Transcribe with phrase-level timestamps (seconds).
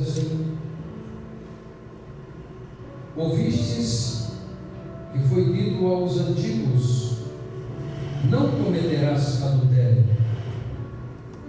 [0.00, 0.56] assim:
[3.16, 4.32] Ouvistes
[5.12, 7.18] que foi dito aos antigos:
[8.30, 10.04] Não cometerás adultério.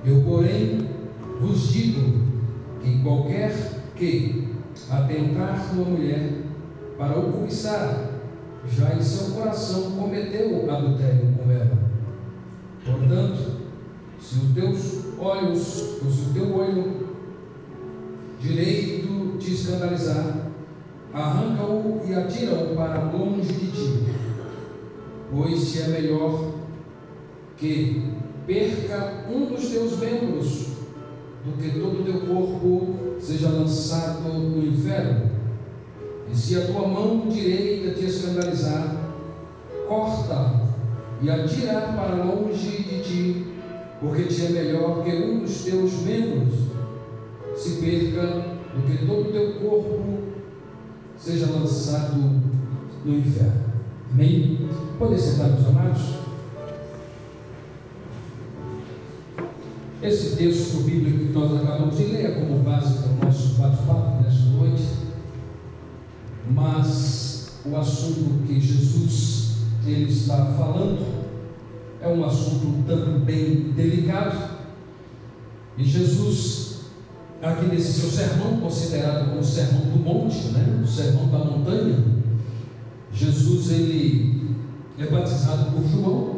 [0.05, 0.89] Eu, porém,
[1.41, 2.21] vos digo
[2.81, 3.53] que qualquer
[3.95, 4.55] que
[4.89, 6.43] atentar numa mulher
[6.97, 8.11] para o cobiçar,
[8.69, 11.77] já em seu coração cometeu adultério com ela.
[12.85, 13.61] Portanto,
[14.19, 17.06] se os teus olhos, se o teu olho
[18.39, 20.51] direito te escandalizar,
[21.13, 24.03] arranca-o e atira-o para longe de ti,
[25.31, 26.53] pois é melhor
[27.57, 28.13] que
[28.45, 30.67] perca um dos teus membros
[31.45, 35.31] do que todo o teu corpo seja lançado no inferno.
[36.31, 38.95] E se a tua mão direita te escandalizar,
[39.87, 40.67] corta
[41.21, 43.45] e atira para longe de ti,
[43.99, 46.66] porque te é melhor que um dos teus membros
[47.57, 48.27] se perca
[48.75, 50.19] do que todo o teu corpo
[51.17, 52.17] seja lançado
[53.03, 53.63] no inferno.
[54.11, 54.69] Amém?
[54.99, 56.01] Podem sentar, meus amados?
[60.01, 64.21] Esse texto bíblico que nós acabamos de ler é como base para o nosso bate-papo
[64.21, 64.83] nesta noite,
[66.51, 69.37] mas o assunto que Jesus
[69.85, 71.05] ele está falando
[72.01, 74.57] é um assunto também delicado.
[75.77, 76.66] E Jesus,
[77.41, 80.81] aqui nesse seu sermão, considerado como o sermão do monte, né?
[80.83, 82.03] o sermão da montanha,
[83.13, 84.55] Jesus ele
[84.97, 86.37] é batizado por João.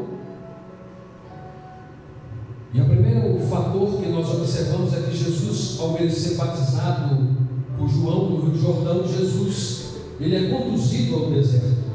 [2.73, 7.17] E o primeiro fator que nós observamos é que Jesus, ao ele ser batizado
[7.77, 9.79] por João no Rio Jordão, Jesus
[10.19, 11.89] ele é conduzido ao deserto.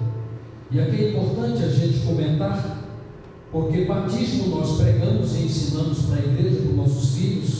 [0.71, 2.83] E aqui é importante a gente comentar,
[3.53, 7.54] porque batismo nós pregamos e ensinamos para a igreja, para os nossos filhos,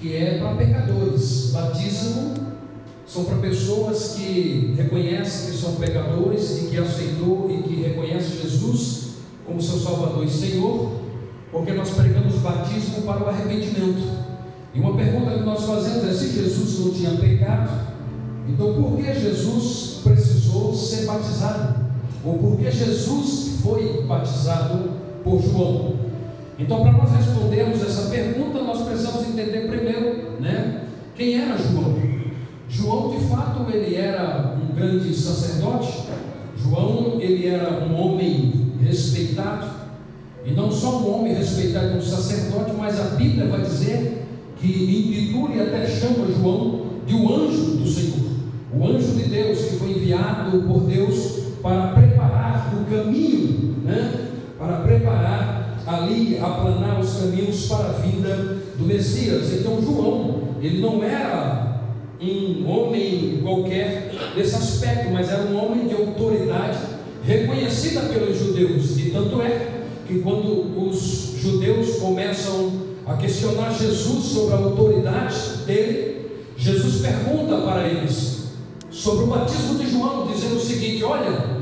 [0.00, 1.50] que é para pecadores.
[1.52, 2.34] Batismo
[3.06, 9.08] são para pessoas que reconhecem que são pecadores e que aceitou e que reconhece Jesus
[9.46, 10.92] como seu Salvador e Senhor,
[11.50, 14.28] porque nós pregamos batismo para o arrependimento.
[14.74, 17.88] E uma pergunta que nós fazemos é se Jesus não tinha pecado,
[18.46, 21.88] então por que Jesus precisou ser batizado?
[22.24, 24.90] Ou por que Jesus foi batizado
[25.24, 26.07] por João?
[26.58, 31.96] Então, para nós respondermos essa pergunta, nós precisamos entender primeiro, né, quem era João?
[32.68, 36.02] João, de fato, ele era um grande sacerdote.
[36.56, 39.68] João, ele era um homem respeitado.
[40.44, 44.26] E não só um homem respeitado como sacerdote, mas a Bíblia vai dizer
[44.56, 48.28] que intitula e até chama João de o anjo do Senhor.
[48.74, 54.28] O anjo de Deus que foi enviado por Deus para preparar o caminho, né?
[54.58, 59.52] para preparar ali, aplanar os caminhos para a vinda do Messias.
[59.54, 61.80] Então, João, ele não era
[62.20, 66.78] um homem qualquer desse aspecto, mas era um homem de autoridade
[67.24, 68.98] reconhecida pelos judeus.
[68.98, 72.72] E tanto é que quando os judeus começam
[73.06, 76.26] a questionar Jesus sobre a autoridade dele,
[76.56, 78.48] Jesus pergunta para eles
[78.90, 81.57] sobre o batismo de João, dizendo o seguinte: Olha,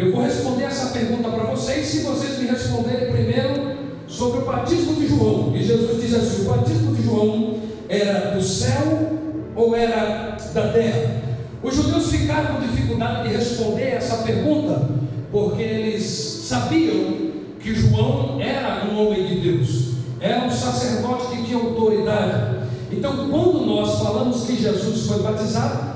[0.00, 3.76] eu vou responder essa pergunta para vocês, se vocês me responderem primeiro
[4.08, 5.54] sobre o batismo de João.
[5.54, 7.58] E Jesus diz assim: o batismo de João
[7.88, 9.12] era do céu
[9.54, 11.22] ou era da terra?
[11.62, 14.88] Os judeus ficaram com dificuldade de responder essa pergunta,
[15.30, 21.58] porque eles sabiam que João era um homem de Deus, era um sacerdote que tinha
[21.58, 22.62] autoridade.
[22.90, 25.91] Então, quando nós falamos que Jesus foi batizado,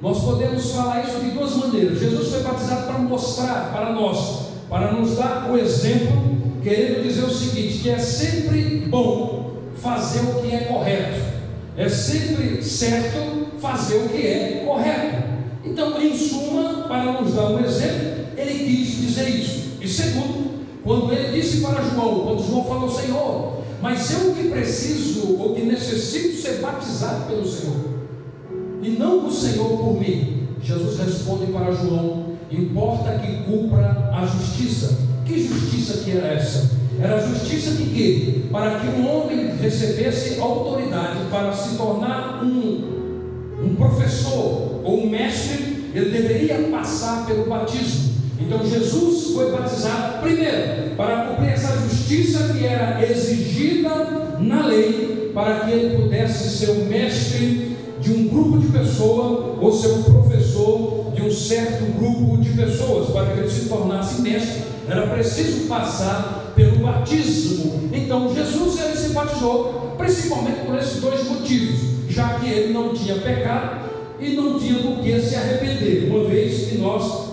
[0.00, 1.98] nós podemos falar isso de duas maneiras.
[1.98, 7.30] Jesus foi batizado para mostrar para nós, para nos dar o exemplo, querendo dizer o
[7.30, 11.20] seguinte: que é sempre bom fazer o que é correto,
[11.76, 15.24] é sempre certo fazer o que é correto.
[15.64, 19.78] Então, em suma, para nos dar um exemplo, ele quis dizer isso.
[19.80, 25.38] E segundo, quando ele disse para João, quando João falou, Senhor, mas eu que preciso
[25.38, 27.93] ou que necessito ser batizado pelo Senhor
[28.84, 30.46] e não o Senhor por mim.
[30.62, 34.98] Jesus responde para João: importa que cumpra a justiça.
[35.24, 36.70] Que justiça que era essa?
[37.00, 38.42] Era a justiça de quê?
[38.52, 45.90] Para que um homem recebesse autoridade para se tornar um, um professor ou um mestre,
[45.94, 48.12] ele deveria passar pelo batismo.
[48.38, 55.60] Então Jesus foi batizado primeiro para cumprir essa justiça que era exigida na lei, para
[55.60, 57.73] que ele pudesse ser o mestre
[58.04, 63.08] de um grupo de pessoas ou ser um professor de um certo grupo de pessoas,
[63.10, 67.88] para que ele se tornasse mestre, era preciso passar pelo batismo.
[67.92, 71.94] Então Jesus ele se batizou, principalmente por esses dois motivos.
[72.08, 73.90] já que ele não tinha pecado
[74.20, 77.30] e não tinha do que se arrepender, uma vez que nós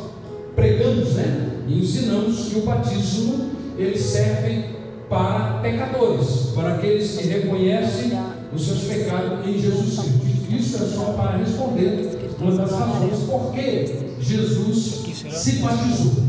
[0.55, 1.49] pregamos, né?
[1.67, 4.65] E ensinamos que o batismo ele serve
[5.07, 8.11] para pecadores, para aqueles que reconhecem
[8.53, 10.30] os seus pecados em Jesus Cristo.
[10.51, 13.85] Isso é só para responder uma das razões por que
[14.19, 16.23] Jesus se batizou.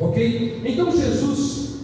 [0.00, 0.62] Ok?
[0.64, 1.76] Então Jesus,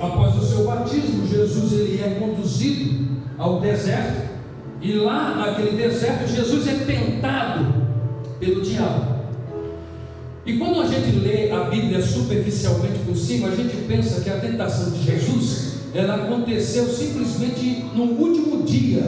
[0.00, 4.30] após o seu batismo, Jesus ele é conduzido ao deserto
[4.80, 7.72] e lá naquele deserto Jesus é tentado
[8.38, 9.12] pelo diabo.
[10.44, 14.40] E quando a gente lê a Bíblia superficialmente por cima, a gente pensa que a
[14.40, 19.04] tentação de Jesus ela aconteceu simplesmente no último dia,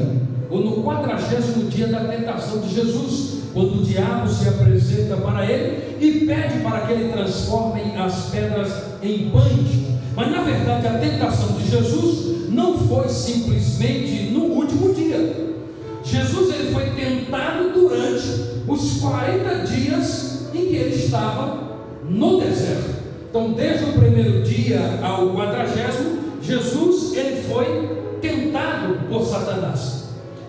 [0.55, 5.97] ou no quadragésimo dia da tentação de Jesus, quando o diabo se apresenta para ele
[6.01, 8.73] e pede para que ele transforme as pedras
[9.03, 9.97] em pães.
[10.15, 15.57] Mas na verdade a tentação de Jesus não foi simplesmente no último dia.
[16.05, 18.29] Jesus ele foi tentado durante
[18.69, 21.79] os 40 dias em que ele estava
[22.09, 22.95] no deserto.
[23.29, 30.04] Então, desde o primeiro dia ao quadragésimo, Jesus ele foi tentado por Satanás.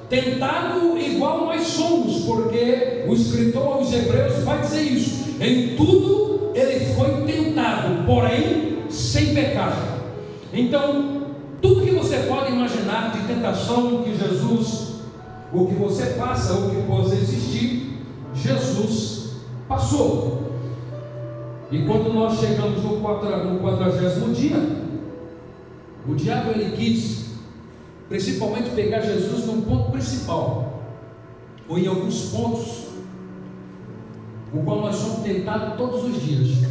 [0.09, 5.35] Tentado igual nós somos, porque o escritor aos Hebreus vai dizer isso.
[5.41, 9.95] Em tudo ele foi tentado, porém sem pecado.
[10.53, 11.23] Então,
[11.61, 14.85] tudo que você pode imaginar de tentação que Jesus
[15.55, 17.97] o que você passa, o que possa existir,
[18.33, 19.35] Jesus
[19.67, 20.43] passou.
[21.71, 24.57] E quando nós chegamos no quadragésimo dia,
[26.07, 27.24] o diabo ele quis,
[28.07, 30.83] principalmente pegar Jesus num ponto principal,
[31.67, 32.85] ou em alguns pontos,
[34.53, 36.65] o qual nós somos tentados todos os dias.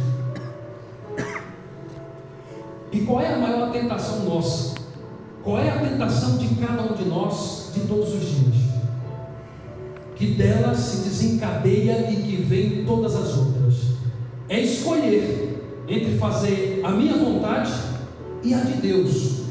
[2.91, 4.75] E qual é a maior tentação nossa?
[5.43, 8.65] Qual é a tentação de cada um de nós de todos os dias?
[10.15, 13.75] que dela se desencadeia e que vem todas as outras.
[14.47, 17.71] É escolher entre fazer a minha vontade
[18.43, 19.44] e a de Deus.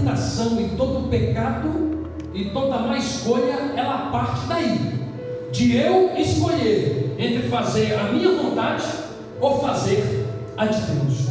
[0.00, 4.98] Tentação e todo pecado e toda má escolha, ela parte daí.
[5.52, 8.84] De eu escolher entre fazer a minha vontade
[9.38, 10.26] ou fazer
[10.56, 11.28] a de Deus.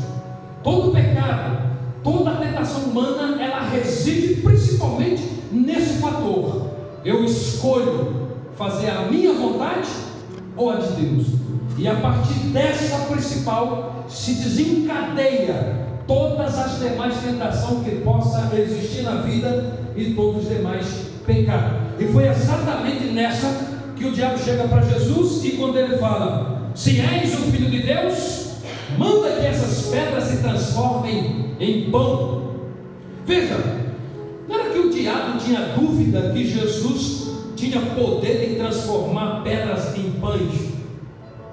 [0.63, 1.57] Todo pecado,
[2.03, 6.69] toda tentação humana, ela reside principalmente nesse fator
[7.03, 9.89] eu escolho fazer a minha vontade
[10.55, 11.27] ou a de Deus.
[11.75, 19.21] E a partir dessa principal se desencadeia todas as demais tentações que possa existir na
[19.21, 20.85] vida e todos os demais
[21.23, 21.77] pecados.
[21.99, 26.99] E foi exatamente nessa que o diabo chega para Jesus e quando ele fala: Se
[26.99, 28.53] és o filho de Deus,
[28.97, 32.55] manda que essas pedras se transformem em pão.
[33.27, 33.57] Veja,
[34.47, 40.09] não era que o diabo tinha dúvida que Jesus tinha poder de transformar pedras em
[40.19, 40.68] pães.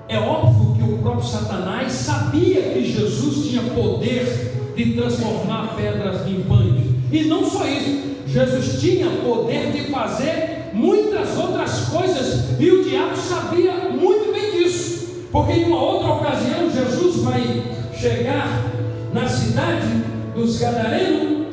[0.08, 6.42] É óbvio que o próprio Satanás sabia que Jesus tinha poder de transformar pedras em
[6.42, 6.84] pães.
[7.10, 13.16] E não só isso, Jesus tinha poder de fazer muitas outras coisas e o diabo
[13.16, 15.26] sabia muito bem disso.
[15.32, 17.62] Porque em uma outra ocasião Jesus vai
[17.98, 18.64] chegar
[19.12, 19.86] na cidade
[20.34, 21.46] dos Gadarenos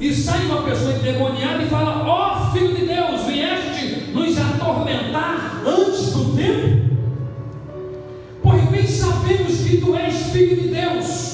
[0.00, 2.27] e sai uma pessoa endemoniada e fala: oh,
[10.30, 11.28] filho de Deus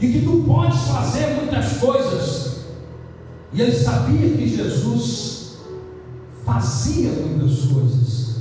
[0.00, 2.64] e que tu podes fazer muitas coisas.
[3.52, 5.58] E ele sabia que Jesus
[6.44, 8.36] fazia muitas coisas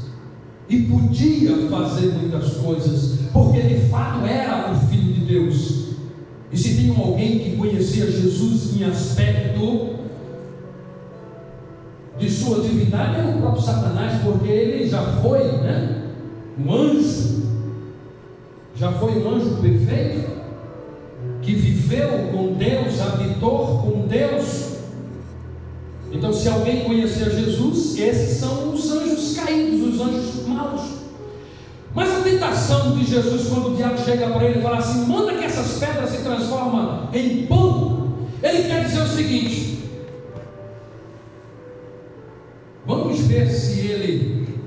[0.67, 5.81] e podia fazer muitas coisas, porque de fato era o Filho de Deus.
[6.51, 9.95] E se tem alguém que conhecia Jesus em aspecto
[12.17, 16.03] de sua divindade, é o próprio Satanás, porque ele já foi né,
[16.57, 17.41] um anjo,
[18.81, 20.27] já foi um anjo perfeito,
[21.43, 24.71] que viveu com Deus, habitou com Deus.
[26.11, 30.81] Então, se alguém conhecia Jesus, esses são os anjos caídos, os anjos maus.
[31.93, 35.35] Mas a tentação de Jesus, quando o diabo chega para ele e fala assim: manda
[35.35, 39.83] que essas pedras se transformem em pão, ele quer dizer o seguinte:
[42.83, 44.59] vamos ver se ele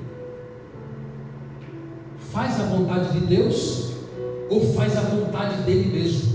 [2.32, 3.83] faz a vontade de Deus
[4.54, 6.34] ou faz a vontade dele mesmo.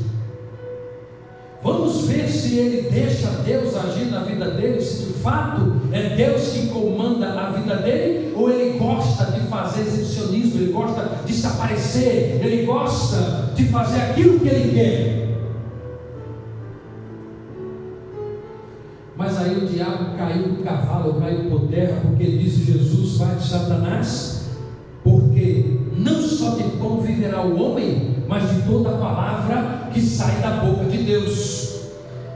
[1.64, 6.50] Vamos ver se ele deixa Deus agir na vida dele, se de fato é Deus
[6.50, 11.48] que comanda a vida dele, ou ele gosta de fazer exibicionismo, ele gosta de se
[11.48, 15.30] aparecer, ele gosta de fazer aquilo que ele quer.
[19.18, 23.48] Mas aí o diabo caiu do cavalo caiu por terra, porque disse Jesus, vai de
[23.48, 24.46] Satanás,
[25.04, 30.52] porque não só de pão viverá o homem, mas de toda palavra que sai da
[30.52, 31.80] boca de Deus.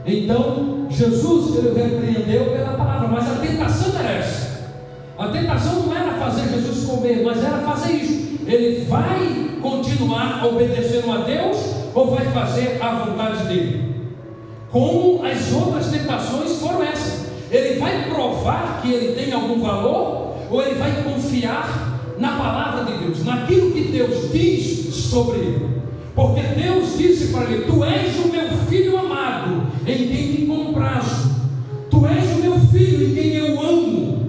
[0.04, 4.74] Então, Jesus ele repreendeu pela palavra, mas a tentação era essa.
[5.16, 8.40] A tentação não era fazer Jesus comer, mas era fazer isso.
[8.44, 11.56] Ele vai continuar obedecendo a Deus
[11.94, 13.94] ou vai fazer a vontade dele?
[14.72, 17.28] Como as outras tentações foram essas.
[17.52, 22.98] Ele vai provar que ele tem algum valor ou ele vai confiar na palavra de
[22.98, 25.83] Deus, naquilo que Deus diz sobre ele.
[26.14, 31.34] Porque Deus disse para ele: Tu és o meu filho amado, em quem me comprazo.
[31.90, 34.24] Tu és o meu filho, em quem eu amo.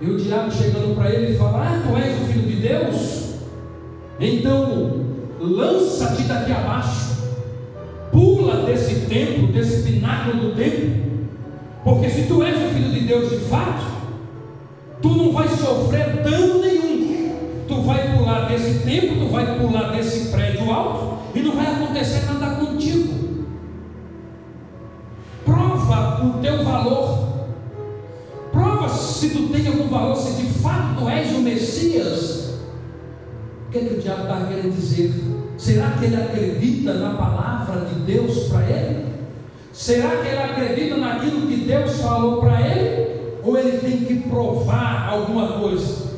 [0.00, 3.34] E o diabo chegando para ele fala: Ah, tu és o filho de Deus?
[4.20, 5.00] Então
[5.40, 7.16] lança-te daqui abaixo,
[8.12, 10.90] pula desse templo, desse pináculo do templo,
[11.82, 13.84] porque se tu és o filho de Deus de fato,
[15.00, 16.99] tu não vai sofrer dano nenhum
[17.70, 22.26] tu vai pular desse tempo, tu vai pular desse prédio alto e não vai acontecer
[22.26, 23.46] nada contigo.
[25.44, 27.30] Prova o teu valor.
[28.50, 32.58] Prova se tu tem algum valor, se de fato tu és o Messias.
[33.68, 35.14] O que, é que o diabo está querendo dizer?
[35.56, 39.06] Será que ele acredita na palavra de Deus para ele?
[39.72, 43.20] Será que ele acredita naquilo que Deus falou para ele?
[43.44, 46.10] Ou ele tem que provar alguma coisa?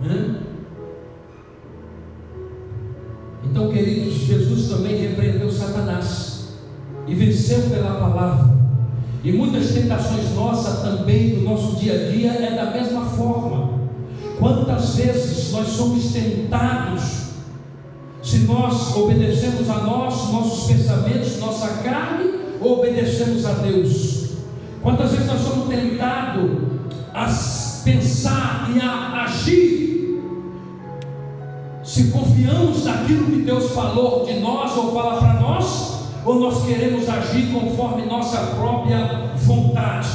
[0.00, 0.43] Hã?
[4.74, 6.48] Também repreendeu Satanás
[7.06, 8.54] e venceu pela palavra.
[9.22, 13.80] E muitas tentações nossas também do nosso dia a dia é da mesma forma.
[14.38, 17.24] Quantas vezes nós somos tentados
[18.22, 24.30] se nós obedecemos a nós, nossos pensamentos, nossa carne, ou obedecemos a Deus?
[24.82, 26.50] Quantas vezes nós somos tentados
[27.14, 27.26] a
[27.84, 29.83] pensar e a agir
[31.94, 37.08] se confiamos naquilo que Deus falou de nós ou fala para nós, ou nós queremos
[37.08, 40.08] agir conforme nossa própria vontade.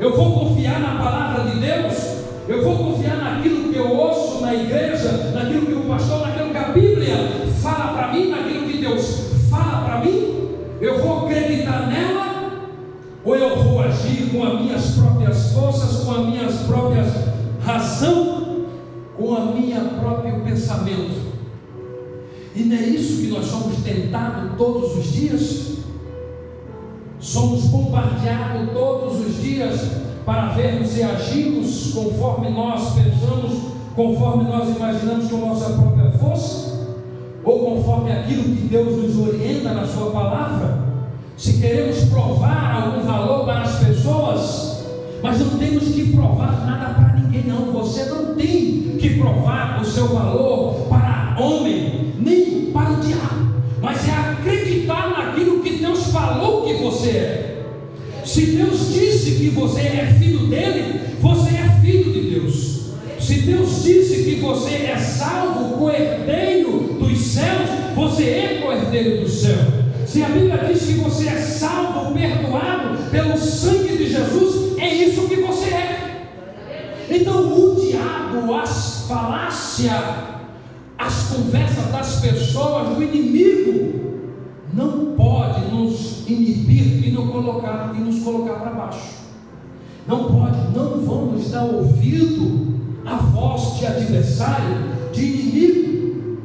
[0.00, 1.94] Eu vou confiar na palavra de Deus,
[2.48, 6.56] eu vou confiar naquilo que eu ouço na igreja, naquilo que o pastor, naquilo que
[6.56, 7.16] a Bíblia
[7.60, 10.48] fala para mim, naquilo que Deus fala para mim,
[10.80, 12.52] eu vou acreditar nela,
[13.22, 17.08] ou eu vou agir com as minhas próprias forças, com as minhas próprias
[17.62, 18.47] razão
[19.18, 21.28] com a minha próprio pensamento.
[22.54, 25.78] E não é isso que nós somos tentados todos os dias?
[27.18, 29.90] Somos bombardeados todos os dias
[30.24, 36.86] para vermos e agirmos conforme nós pensamos, conforme nós imaginamos com nossa própria força?
[37.44, 40.78] Ou conforme aquilo que Deus nos orienta na Sua palavra?
[41.36, 44.84] Se queremos provar algum valor para as pessoas,
[45.22, 47.72] mas não temos que provar nada para ninguém, não.
[47.72, 47.97] Você
[49.08, 55.62] que provar o seu valor para homem, nem para o diabo, mas é acreditar naquilo
[55.62, 57.64] que Deus falou que você é.
[58.24, 62.78] Se Deus disse que você é filho dele, você é filho de Deus.
[63.18, 69.56] Se Deus disse que você é salvo, co-herdeiro dos céus, você é co-herdeiro do céu.
[70.06, 75.28] Se a Bíblia diz que você é salvo, perdoado pelo sangue de Jesus, é isso
[75.28, 76.07] que você é.
[77.10, 79.92] Então o diabo, as falácias,
[80.98, 84.26] as conversas das pessoas, do inimigo,
[84.74, 89.18] não pode nos inibir e nos colocar, e nos colocar para baixo.
[90.06, 94.76] Não pode, não vamos dar ouvido à voz de adversário,
[95.12, 96.38] de inimigo,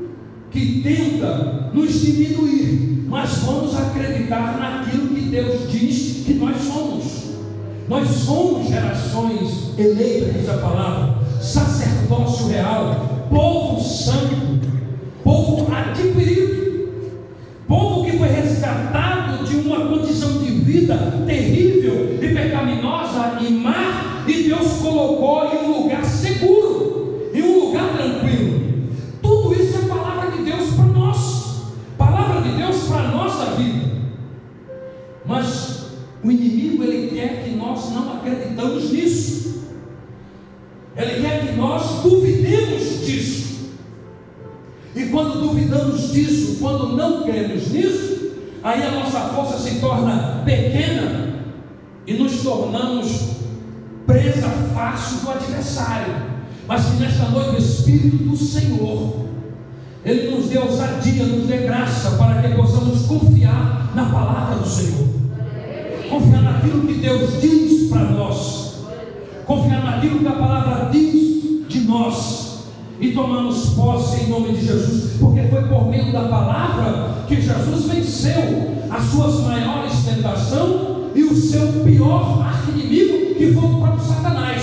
[0.52, 7.23] que tenta nos diminuir mas vamos acreditar naquilo que Deus diz que nós somos.
[7.88, 14.68] Nós somos gerações eleitas, diz a palavra, sacerdócio real, povo santo,
[15.24, 17.12] povo adquirido,
[17.68, 24.44] povo que foi resgatado de uma condição de vida terrível e pecaminosa e má, e
[24.44, 25.53] Deus colocou
[37.94, 39.64] não acreditamos nisso.
[40.96, 43.72] Ele quer que nós duvidemos disso.
[44.96, 48.32] E quando duvidamos disso, quando não cremos nisso,
[48.64, 51.34] aí a nossa força se torna pequena
[52.06, 53.32] e nos tornamos
[54.06, 56.14] presa fácil do adversário.
[56.68, 59.26] Mas que nesta noite o Espírito do Senhor,
[60.06, 65.23] Ele nos dê ousadia, nos dê graça para que possamos confiar na palavra do Senhor
[66.14, 68.84] confiar naquilo que Deus diz para nós,
[69.46, 72.44] confiar naquilo que a palavra diz de nós.
[73.00, 77.86] E tomamos posse em nome de Jesus, porque foi por meio da palavra que Jesus
[77.86, 84.62] venceu as suas maiores tentações e o seu pior arquinimigo, que foi o próprio Satanás.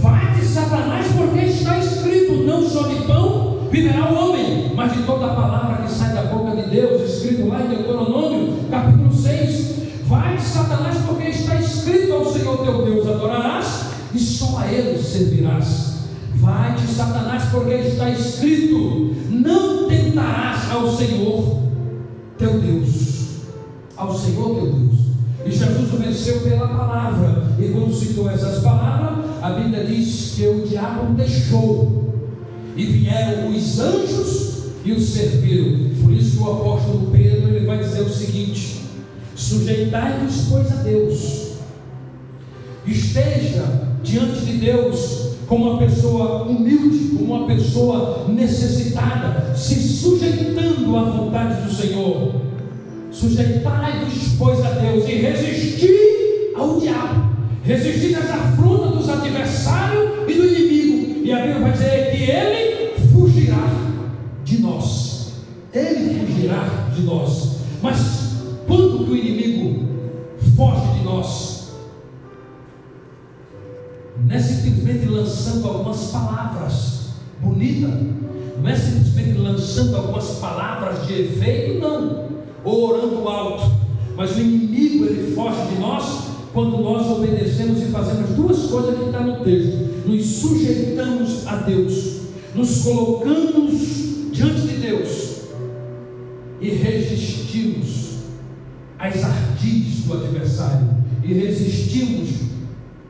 [0.00, 5.02] Vai de Satanás, porque está escrito: não só de pão viverá o homem, mas de
[5.02, 8.17] toda a palavra que sai da boca de Deus, escrito lá em Deuteronômio,
[14.58, 15.98] a Ele servirás.
[16.34, 21.62] Vai de Satanás, porque está escrito: não tentarás ao Senhor
[22.36, 23.42] teu Deus,
[23.96, 24.98] ao Senhor teu Deus.
[25.44, 27.56] E Jesus o venceu pela palavra.
[27.58, 32.14] E quando citou essas palavras, a Bíblia diz que o diabo deixou.
[32.76, 35.90] E vieram os anjos e o serviram.
[36.00, 38.82] Por isso que o apóstolo Pedro ele vai dizer o seguinte:
[39.34, 41.48] sujeitai-vos, pois, a Deus.
[42.86, 51.02] Esteja diante de Deus como uma pessoa humilde, como uma pessoa necessitada, se sujeitando à
[51.04, 52.48] vontade do Senhor
[53.18, 57.28] Sujeitai-vos, pois, a Deus e resisti ao diabo.
[57.64, 61.26] Resistir às afrontas dos adversários e do inimigo.
[61.26, 63.68] E a Bíblia vai dizer que ele fugirá
[64.44, 65.32] de nós.
[65.74, 67.47] Ele fugirá de nós.
[76.08, 77.08] Palavras
[77.40, 77.90] bonitas,
[78.60, 82.28] não é simplesmente lançando algumas palavras de efeito, não.
[82.64, 83.70] Ou orando alto.
[84.16, 89.04] Mas o inimigo ele foge de nós quando nós obedecemos e fazemos duas coisas que
[89.04, 92.22] está no texto: nos sujeitamos a Deus,
[92.54, 95.38] nos colocamos diante de Deus.
[96.60, 98.16] E resistimos
[98.98, 100.88] às ardis do adversário,
[101.22, 102.30] e resistimos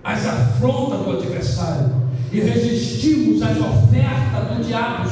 [0.04, 1.90] às afrontas do adversário,
[2.32, 5.10] e resistimos às ofertas do diabo,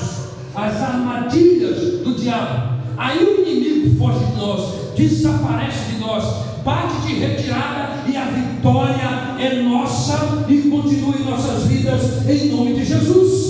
[0.54, 2.76] às armadilhas do diabo.
[2.96, 6.24] Aí o inimigo foge de nós, desaparece de nós,
[6.64, 12.74] bate de retirada e a vitória é nossa e continua em nossas vidas em nome
[12.74, 13.46] de Jesus.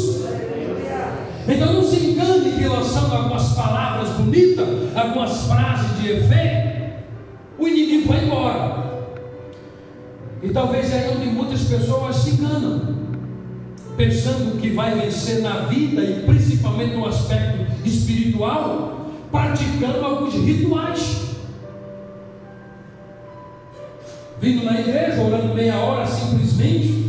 [1.49, 6.77] Então não se engane que lançando algumas palavras bonitas, algumas frases de efeito,
[7.59, 8.87] o inimigo vai embora.
[10.43, 13.06] E talvez aí onde muitas pessoas se enganam,
[13.97, 21.27] pensando que vai vencer na vida e principalmente no aspecto espiritual, praticando alguns rituais.
[24.41, 27.07] Vindo na igreja, orando meia hora simplesmente,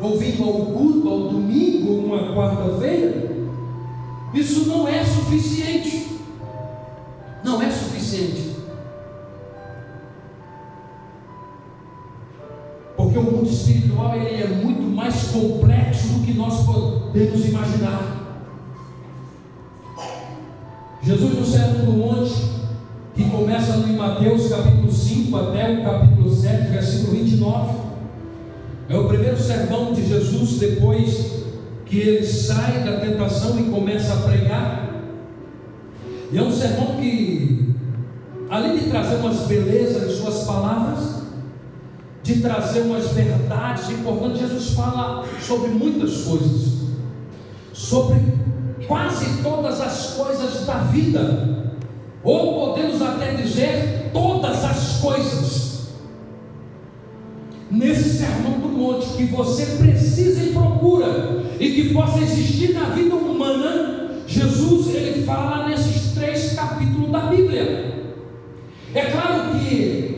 [0.00, 3.32] ou vindo ao culto, ao domingo, ou uma quarta-feira,
[4.34, 6.08] isso não é suficiente.
[7.42, 8.43] Não é suficiente.
[13.44, 18.22] Mundo espiritual ele é muito mais complexo do que nós podemos imaginar.
[21.02, 22.34] Jesus no Sermão do Monte,
[23.14, 27.78] que começa em Mateus capítulo 5 até o capítulo 7, versículo 29,
[28.88, 31.44] é o primeiro sermão de Jesus depois
[31.84, 34.94] que ele sai da tentação e começa a pregar.
[36.32, 37.74] E é um sermão que,
[38.48, 41.13] além de trazer umas belezas em suas palavras,
[42.24, 46.72] de trazer umas verdades importantes, Jesus fala sobre muitas coisas,
[47.74, 48.18] sobre
[48.88, 51.74] quase todas as coisas da vida,
[52.22, 55.88] ou podemos até dizer todas as coisas.
[57.70, 63.14] Nesse sermão do monte que você precisa e procura e que possa existir na vida
[63.14, 68.14] humana, Jesus ele fala nesses três capítulos da Bíblia.
[68.94, 70.13] É claro que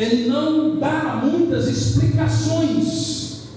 [0.00, 3.50] ele não dá muitas explicações.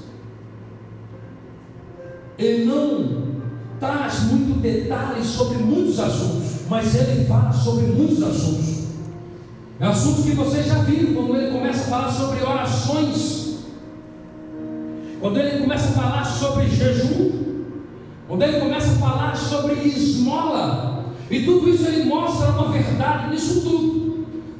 [2.38, 3.24] Ele não
[3.80, 8.84] traz muito detalhes sobre muitos assuntos, mas ele fala sobre muitos assuntos.
[9.80, 13.60] É assuntos que vocês já viram quando ele começa a falar sobre orações,
[15.22, 17.32] quando ele começa a falar sobre jejum,
[18.28, 23.62] quando ele começa a falar sobre esmola, e tudo isso ele mostra uma verdade nisso
[23.62, 24.03] tudo,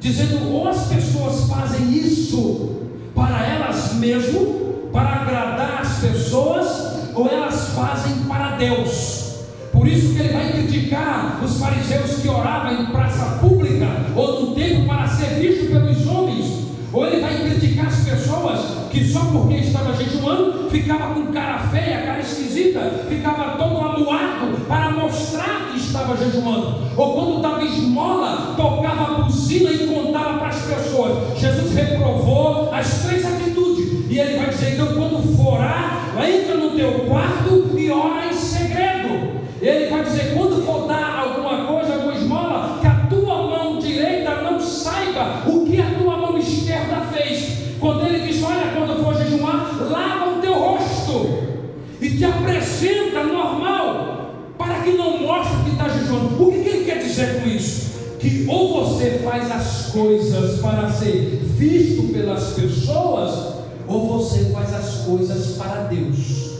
[0.04, 2.76] dizendo ou as pessoas fazem isso
[3.14, 4.48] para elas mesmas,
[4.92, 9.46] para agradar as pessoas, ou elas fazem para Deus.
[9.72, 14.54] Por isso que ele vai criticar os fariseus que oravam em praça pública ou no
[14.54, 16.64] templo para ser visto pelos homens.
[16.92, 22.02] Ou ele vai criticar as pessoas que só porque estava jejuando ficava com cara feia,
[22.02, 26.84] cara esquisita, ficava todo amuado para mostrar que estava jejuando.
[26.96, 29.13] Ou quando estava esmola, tocava
[29.50, 31.38] e contava para as pessoas.
[31.38, 34.10] Jesus reprovou as três atitudes.
[34.10, 39.40] E ele vai dizer: então, quando forar, entra no teu quarto e ora em segredo.
[39.60, 44.42] Ele vai dizer: quando for dar alguma coisa, alguma esmola, que a tua mão direita
[44.42, 47.74] não saiba o que a tua mão esquerda fez.
[47.80, 51.54] Quando ele diz: olha, quando for jejuar, lava o teu rosto
[52.00, 56.42] e te apresenta normal, para que não mostre que está jejuando.
[56.42, 57.94] O que, que ele quer dizer com isso?
[58.18, 63.54] Que ou você faz as coisas para ser visto pelas pessoas,
[63.86, 66.54] ou você faz as coisas para Deus.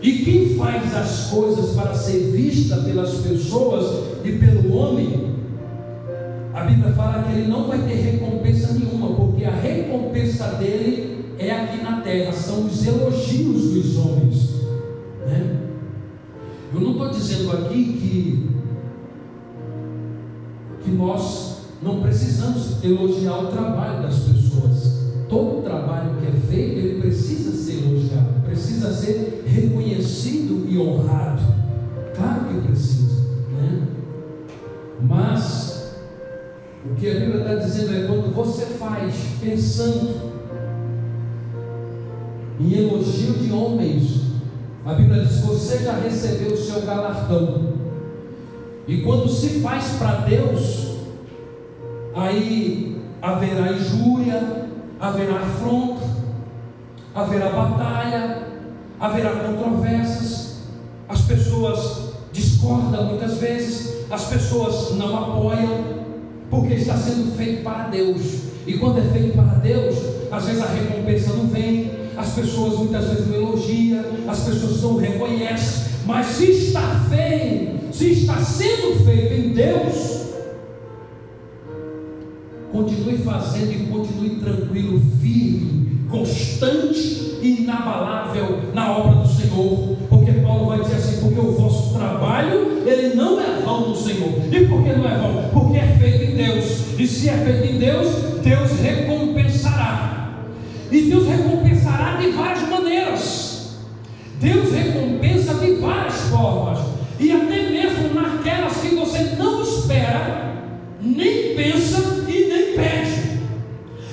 [0.00, 5.32] E quem faz as coisas para ser vista pelas pessoas e pelo homem,
[6.52, 11.50] a Bíblia fala que ele não vai ter recompensa nenhuma, porque a recompensa dele é
[11.50, 14.50] aqui na terra, são os elogios dos homens.
[15.26, 15.56] Né?
[16.74, 18.50] Eu não estou dizendo aqui que,
[20.84, 25.02] que nós não precisamos elogiar o trabalho das pessoas.
[25.28, 31.42] Todo trabalho que é feito, ele precisa ser elogiado, precisa ser reconhecido e honrado.
[32.14, 33.88] Claro que precisa, né?
[35.00, 35.94] Mas
[36.84, 40.32] o que a Bíblia está dizendo é quando você faz pensando
[42.60, 44.20] em elogio de homens,
[44.84, 47.71] a Bíblia diz: você já recebeu o seu galardão.
[48.86, 50.96] E quando se faz para Deus,
[52.14, 54.66] aí haverá injúria,
[54.98, 56.04] haverá afronta,
[57.14, 58.42] haverá batalha,
[58.98, 60.62] haverá controvérsias,
[61.08, 66.02] as pessoas discordam muitas vezes, as pessoas não apoiam,
[66.50, 68.42] porque está sendo feito para Deus.
[68.66, 69.96] E quando é feito para Deus,
[70.30, 74.96] às vezes a recompensa não vem, as pessoas muitas vezes não elogiam, as pessoas não
[74.96, 80.26] reconhecem, mas se está feito, se está sendo feito em Deus,
[82.72, 90.66] continue fazendo e continue tranquilo, firme, constante e inabalável na obra do Senhor, porque Paulo
[90.66, 94.32] vai dizer assim: porque o vosso trabalho ele não é vão do Senhor.
[94.50, 95.50] E por que não é vão?
[95.52, 96.98] Porque é feito em Deus.
[96.98, 98.08] E se é feito em Deus,
[98.42, 100.38] Deus recompensará.
[100.90, 103.51] E Deus recompensará de várias maneiras.
[104.42, 106.78] Deus recompensa de várias formas.
[107.18, 110.56] E até mesmo naquelas que você não espera,
[111.00, 112.22] nem pensa
[112.74, 113.40] pede.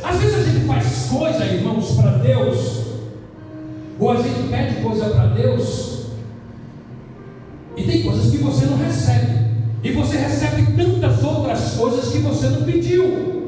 [0.04, 2.84] Às vezes a gente faz coisa, irmãos, para Deus,
[4.00, 6.08] ou a gente pede coisa para Deus,
[7.76, 9.48] e tem coisas que você não recebe,
[9.84, 13.40] e você recebe tantas outras coisas que você não pediu.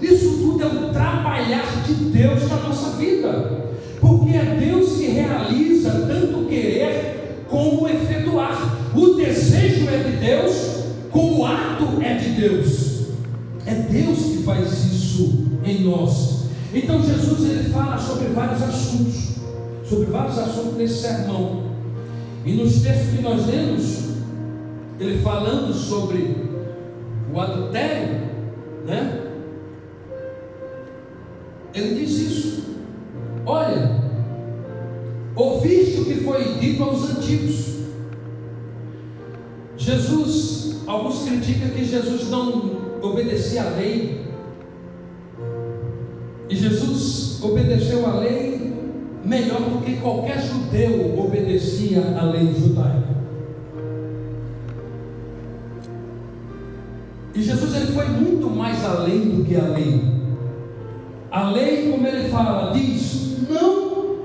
[0.00, 3.57] Isso tudo é um trabalhar de Deus na nossa vida,
[12.38, 13.08] Deus.
[13.66, 16.44] É Deus que faz isso em nós.
[16.72, 19.36] Então Jesus ele fala sobre vários assuntos,
[19.84, 21.68] sobre vários assuntos nesse sermão.
[22.44, 24.08] E nos textos que nós lemos,
[25.00, 26.36] ele falando sobre
[27.32, 28.28] o adultério,
[28.86, 29.24] né?
[31.74, 32.64] Ele diz isso.
[33.44, 34.00] Olha,
[35.34, 37.78] ouviste o que foi dito aos antigos.
[39.76, 40.57] Jesus,
[40.88, 44.26] alguns criticam que Jesus não obedecia à lei.
[46.48, 48.72] E Jesus obedeceu à lei
[49.22, 53.18] melhor do que qualquer judeu obedecia à lei judaica.
[57.34, 60.02] E Jesus ele foi muito mais além do que a lei.
[61.30, 64.16] A lei, como ele fala, diz: não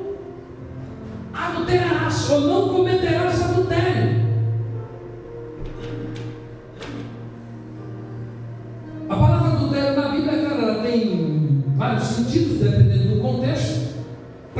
[1.34, 4.23] adulterarás ou não cometerás adultério.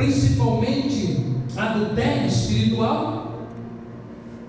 [0.04, 1.24] Principalmente
[1.56, 3.48] adultério espiritual,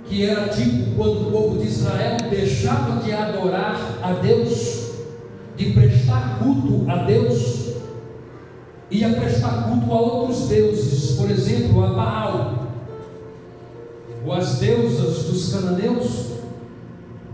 [0.06, 4.92] que era tipo quando o povo de Israel deixava de adorar a Deus,
[5.56, 7.76] de prestar culto a Deus,
[8.92, 12.54] ia prestar culto a outros deuses, por exemplo, a Baal,
[14.26, 16.26] ou as deusas dos cananeus.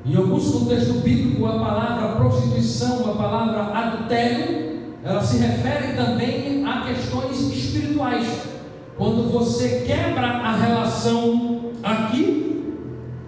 [0.03, 4.70] Em alguns contextos bíblicos, a palavra prostituição, a palavra adultério,
[5.03, 8.27] ela se refere também a questões espirituais.
[8.97, 12.63] Quando você quebra a relação aqui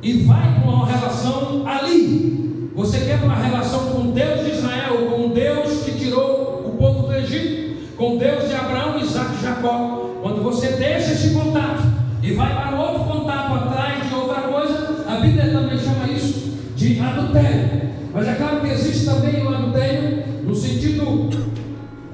[0.01, 5.29] e vai para uma relação ali, você quebra uma relação com Deus de Israel, com
[5.29, 10.09] Deus que tirou o povo do Egito, com Deus de Abraão, Isaac e Jacó.
[10.21, 11.83] Quando você deixa esse contato
[12.21, 16.99] e vai para outro contato atrás de outra coisa, a Bíblia também chama isso de
[16.99, 17.93] adultério.
[18.13, 20.02] Mas é claro que existe também o adultério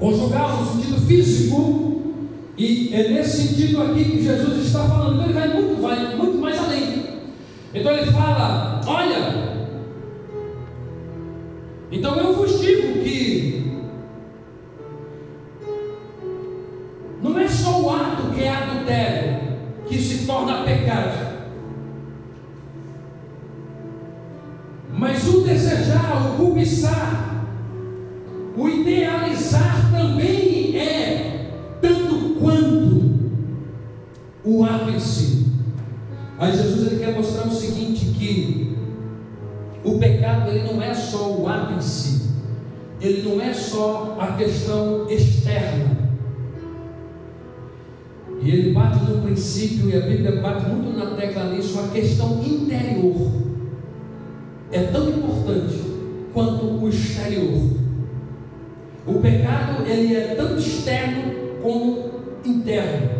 [0.00, 2.02] conjugal, no sentido físico,
[2.56, 5.14] e é nesse sentido aqui que Jesus está falando.
[5.14, 7.04] Então ele vai muito, vai muito mais além.
[7.72, 9.50] Então ele fala: olha,
[11.92, 13.80] então eu vos digo que
[17.22, 19.40] não é só o ato que é adultério
[19.86, 21.30] que se torna pecado.
[24.92, 27.29] Mas o desejar, o cobiçar,
[28.56, 33.10] o idealizar também é tanto quanto
[34.44, 35.46] o ato em si.
[36.38, 38.76] Aí Jesus ele quer mostrar o seguinte que
[39.84, 42.30] o pecado ele não é só o ato em si.
[43.00, 45.98] Ele não é só a questão externa.
[48.42, 52.42] E ele bate no princípio, e a Bíblia bate muito na tecla nisso, a questão
[52.42, 53.30] interior
[54.72, 55.78] é tão importante
[56.32, 57.80] quanto o exterior.
[59.06, 61.32] O pecado ele é tanto externo
[61.62, 62.10] como
[62.44, 63.10] interno.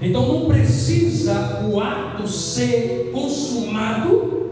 [0.00, 4.50] Então não precisa o ato ser consumado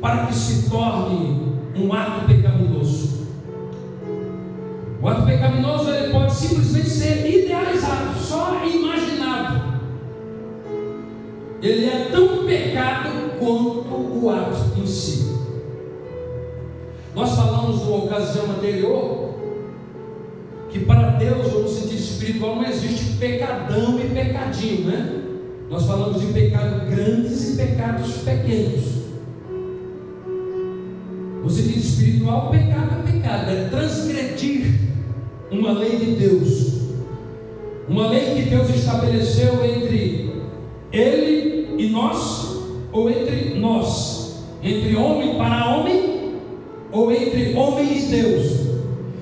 [0.00, 3.28] para que se torne um ato pecaminoso.
[5.00, 9.80] O ato pecaminoso ele pode simplesmente ser idealizado, só imaginado.
[11.62, 15.39] Ele é tão pecado quanto o ato em si.
[17.14, 19.30] Nós falamos numa ocasião anterior
[20.70, 25.22] que para Deus, no sentido espiritual, não existe pecadão e pecadinho, né?
[25.68, 29.00] Nós falamos de pecados grandes e pecados pequenos.
[31.42, 34.80] No sentido espiritual, pecado é pecado, é transgredir
[35.50, 36.80] uma lei de Deus,
[37.88, 40.32] uma lei que Deus estabeleceu entre
[40.92, 42.58] Ele e nós,
[42.92, 46.19] ou entre nós, entre homem para homem,
[46.92, 48.60] ou entre homem e Deus.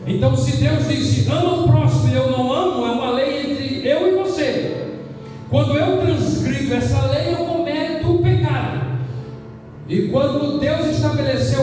[0.07, 3.87] Então, se Deus disse ama o próximo e eu não amo, é uma lei entre
[3.87, 4.87] eu e você.
[5.51, 8.81] Quando eu transgrido essa lei, eu cometo o pecado.
[9.89, 11.61] E quando Deus estabeleceu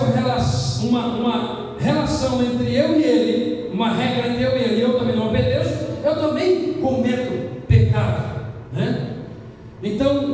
[0.84, 5.16] uma, uma relação entre eu e Ele, uma regra entre eu e Ele, eu também
[5.16, 8.46] não obedeço, eu também cometo pecado.
[8.74, 9.12] Né?
[9.84, 10.25] Então,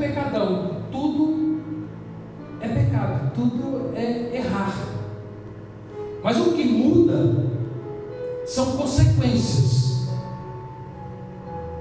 [0.00, 0.80] pecadão.
[0.90, 1.70] Tudo
[2.60, 4.74] é pecado, tudo é errar.
[6.24, 7.46] Mas o que muda
[8.46, 10.08] são consequências.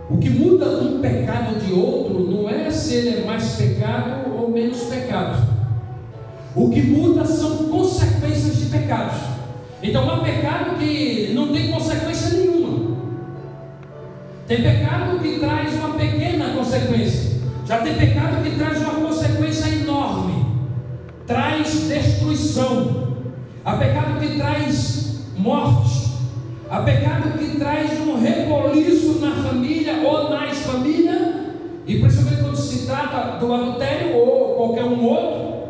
[0.10, 4.49] O que muda um pecado de outro não é se ele é mais pecado ou
[4.49, 5.47] menos pecado.
[6.55, 9.19] O que muda são consequências de pecados.
[9.82, 12.97] Então há pecado que não tem consequência nenhuma.
[14.47, 17.29] Tem pecado que traz uma pequena consequência.
[17.69, 20.43] Já tem pecado que traz uma consequência enorme.
[21.27, 23.19] Traz destruição.
[23.63, 26.10] Há pecado que traz morte.
[26.67, 31.36] Há pecado que traz um reboliço na família ou nas famílias,
[31.86, 35.69] e principalmente quando se trata do adultério ou qualquer um outro,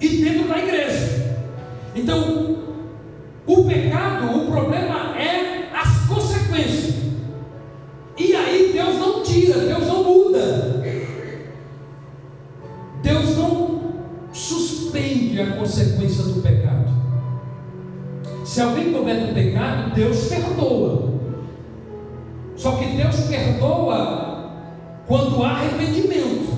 [0.00, 1.36] e dentro da igreja.
[1.94, 2.56] Então,
[3.46, 5.41] o pecado, o problema é
[19.02, 21.12] comete um pecado, Deus perdoa.
[22.56, 24.50] Só que Deus perdoa
[25.06, 26.52] quando há arrependimento.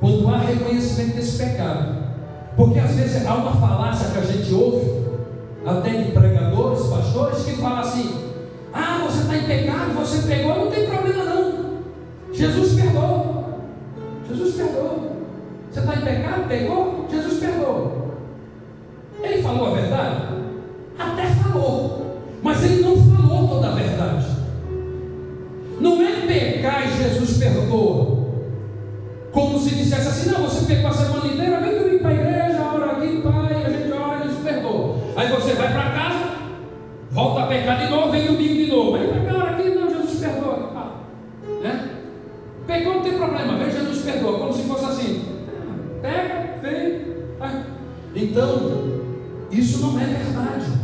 [0.00, 1.98] Quando há reconhecimento desse pecado.
[2.56, 5.04] Porque às vezes há uma falácia que a gente ouve,
[5.64, 8.32] até de pregadores, pastores, que falam assim:
[8.72, 11.78] Ah, você está em pecado, você pegou, não tem problema não.
[12.32, 13.44] Jesus perdoa.
[14.28, 14.98] Jesus perdoa.
[15.70, 17.06] Você está em pecado, pegou?
[17.10, 18.07] Jesus perdoa.
[19.22, 20.16] Ele falou a verdade?
[20.98, 24.26] Até falou, mas ele não falou toda a verdade.
[25.80, 28.18] Não é pecar e Jesus perdoa.
[29.32, 32.62] Como se dissesse assim: não, você pecou a semana inteira, vem dormir para a igreja,
[32.62, 34.96] ora aqui, pai, a gente ora Jesus perdoa.
[35.16, 36.30] Aí você vai para casa,
[37.10, 38.98] volta a pecar de novo, vem domingo de novo.
[38.98, 40.72] Vem para cá, ora aqui, não, Jesus perdoa.
[40.74, 40.92] Ah,
[41.62, 41.90] né?
[42.66, 44.38] Pecou, não tem problema, vem Jesus perdoa.
[44.38, 45.24] Como se fosse assim:
[46.02, 47.02] pega, vem.
[47.40, 47.62] Ah.
[48.16, 48.87] Então,
[49.50, 50.77] isso não é verdade.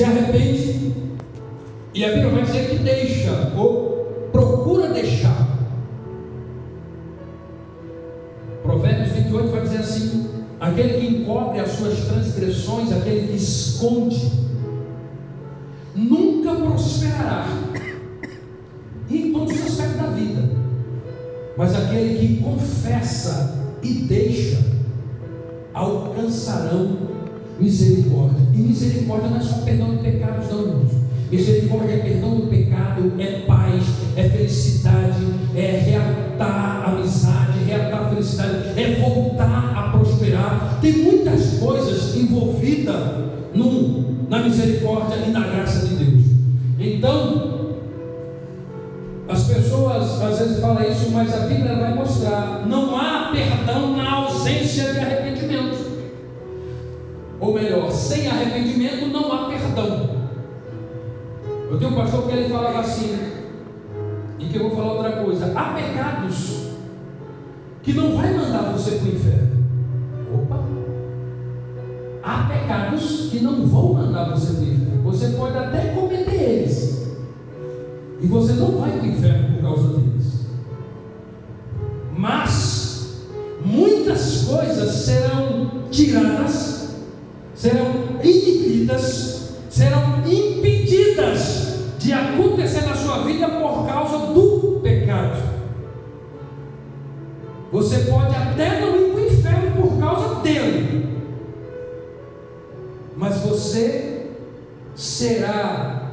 [0.00, 0.94] Se arrepende,
[1.92, 5.46] e a Bíblia vai dizer que deixa, ou procura deixar.
[8.62, 14.32] Provérbios 28 vai dizer assim: aquele que encobre as suas transgressões, aquele que esconde,
[15.94, 17.46] nunca prosperará
[19.10, 20.48] em todos os aspectos da vida.
[21.58, 24.64] Mas aquele que confessa e deixa,
[25.74, 27.19] alcançarão
[27.60, 28.40] misericórdia.
[28.54, 30.92] E misericórdia não é só perdão de pecados, não, irmãos.
[31.30, 33.84] Misericórdia é perdão do pecado, é paz,
[34.16, 35.22] é felicidade,
[35.54, 40.78] é reatar a amizade, reatar a felicidade, é voltar a prosperar.
[40.80, 43.00] Tem muitas coisas envolvidas
[43.54, 46.24] num, na misericórdia e na graça de Deus.
[46.78, 47.50] Então,
[49.28, 54.10] as pessoas às vezes falam isso, mas a Bíblia vai mostrar: não há perdão na
[54.14, 54.99] ausência de.
[57.40, 60.10] Ou melhor, sem arrependimento não há perdão.
[61.70, 63.16] Eu tenho um pastor que ele falava assim,
[64.38, 66.70] e que eu vou falar outra coisa: há pecados
[67.82, 69.64] que não vai mandar você para o inferno.
[70.34, 70.64] Opa!
[72.22, 75.02] Há pecados que não vão mandar você para o inferno.
[75.04, 77.08] Você pode até cometer eles.
[78.20, 80.46] E você não vai para o inferno por causa deles.
[82.16, 83.24] Mas
[83.64, 86.96] muitas coisas serão tiradas,
[87.54, 87.86] serão
[88.90, 95.50] inibidas, serão impedidas de acontecer na sua vida por causa do pecado.
[97.70, 101.18] Você pode até não ir para o inferno por causa dele,
[103.16, 104.26] mas você
[104.94, 106.10] será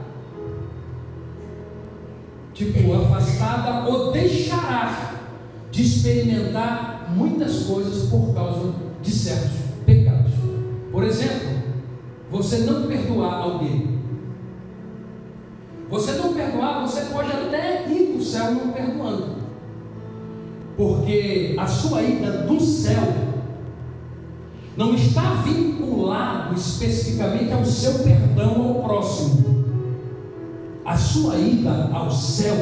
[2.53, 5.13] tipo afastada ou deixará
[5.71, 10.31] de experimentar muitas coisas por causa de certos pecados.
[10.91, 11.66] Por exemplo,
[12.29, 13.97] você não perdoar alguém
[15.89, 19.37] você não perdoar, você pode até ir para o céu não perdoando.
[20.75, 23.03] Porque a sua ida do céu
[24.75, 29.65] não está vinculado especificamente ao seu perdão ao próximo.
[30.85, 32.55] A sua ida ao céu,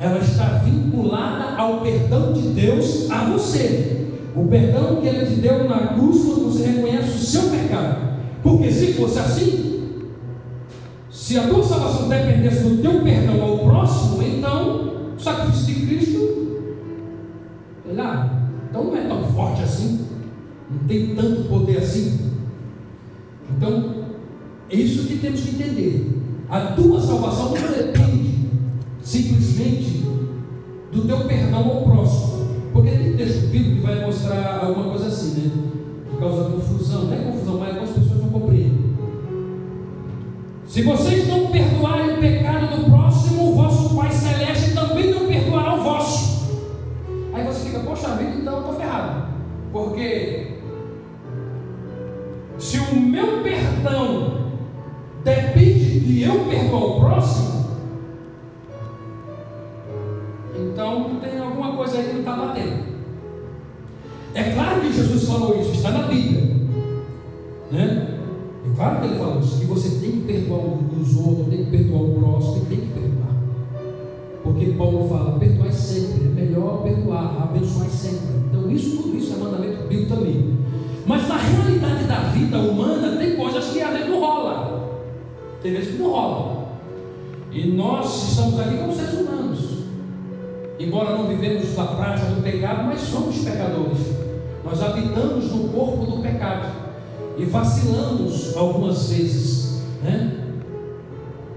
[0.00, 4.14] ela está vinculada ao perdão de Deus a você.
[4.34, 8.15] O perdão que ele te deu na cruz quando você reconhece o seu pecado.
[8.46, 10.04] Porque se fosse assim,
[11.10, 16.18] se a tua salvação dependesse do teu perdão ao próximo, então o sacrifício de Cristo,
[17.84, 20.06] sei lá, então não é tão forte assim,
[20.70, 22.20] não tem tanto poder assim.
[23.50, 24.04] Então,
[24.70, 26.20] é isso que temos que entender.
[26.48, 28.48] A tua salvação não depende
[29.02, 30.04] simplesmente
[30.92, 32.46] do teu perdão ao próximo.
[32.72, 35.50] Porque tem texto bíblico que vai mostrar alguma coisa assim, né?
[36.10, 37.06] Por causa da confusão.
[37.06, 38.15] Não é confusão, mas algumas pessoas não compreendem.
[40.76, 45.74] Se vocês não perdoarem o pecado do próximo, o vosso Pai Celeste também não perdoará
[45.74, 46.50] o vosso.
[47.32, 49.28] Aí você fica, poxa vida, então eu estou ferrado.
[49.72, 50.58] Porque
[52.58, 54.50] se o meu perdão
[55.24, 57.70] depende de eu perdoar o próximo,
[60.54, 62.84] então tem alguma coisa aí que não está batendo.
[64.34, 66.55] É claro que Jesus falou isso, está na Bíblia.
[68.86, 72.02] Claro que ele falou isso, que você tem que perdoar os outros, tem que perdoar
[72.02, 73.34] o próximo, tem que perdoar.
[74.44, 78.36] Porque Paulo fala, perdoar sempre, é melhor perdoar, abençoar sempre.
[78.48, 80.56] Então isso tudo isso é mandamento bíblico também.
[81.04, 85.00] Mas na realidade da vida humana tem coisas que às vezes não rola.
[85.60, 86.66] Tem vezes que não rola.
[87.50, 89.78] E nós estamos aqui como seres humanos.
[90.78, 93.98] Embora não vivemos na prática do pecado, mas somos pecadores.
[94.64, 96.85] Nós habitamos no corpo do pecado
[97.36, 100.44] e vacilamos algumas vezes, né?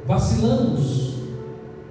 [0.05, 1.13] Vacilamos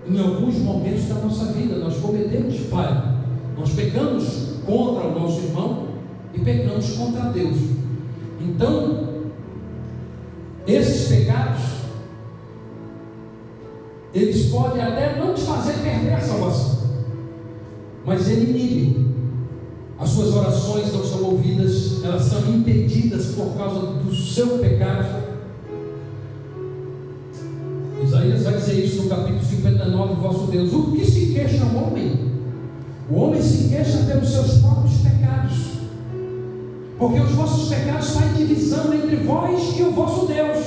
[0.06, 3.14] em alguns momentos da nossa vida, nós cometemos falha,
[3.56, 5.88] nós pecamos contra o nosso irmão
[6.34, 7.56] e pecamos contra Deus.
[8.40, 9.08] Então,
[10.66, 11.62] esses pecados,
[14.12, 16.78] eles podem até não te fazer perder a salvação,
[18.04, 19.07] mas ele inibem
[20.00, 25.28] as suas orações não são ouvidas, elas são impedidas por causa do seu pecado.
[28.02, 30.72] Isaías vai dizer isso no capítulo 59, vosso Deus.
[30.72, 32.28] O que se queixa o homem?
[33.10, 35.56] O homem se queixa pelos seus próprios pecados.
[36.96, 40.64] Porque os vossos pecados fazem divisão entre vós e o vosso Deus.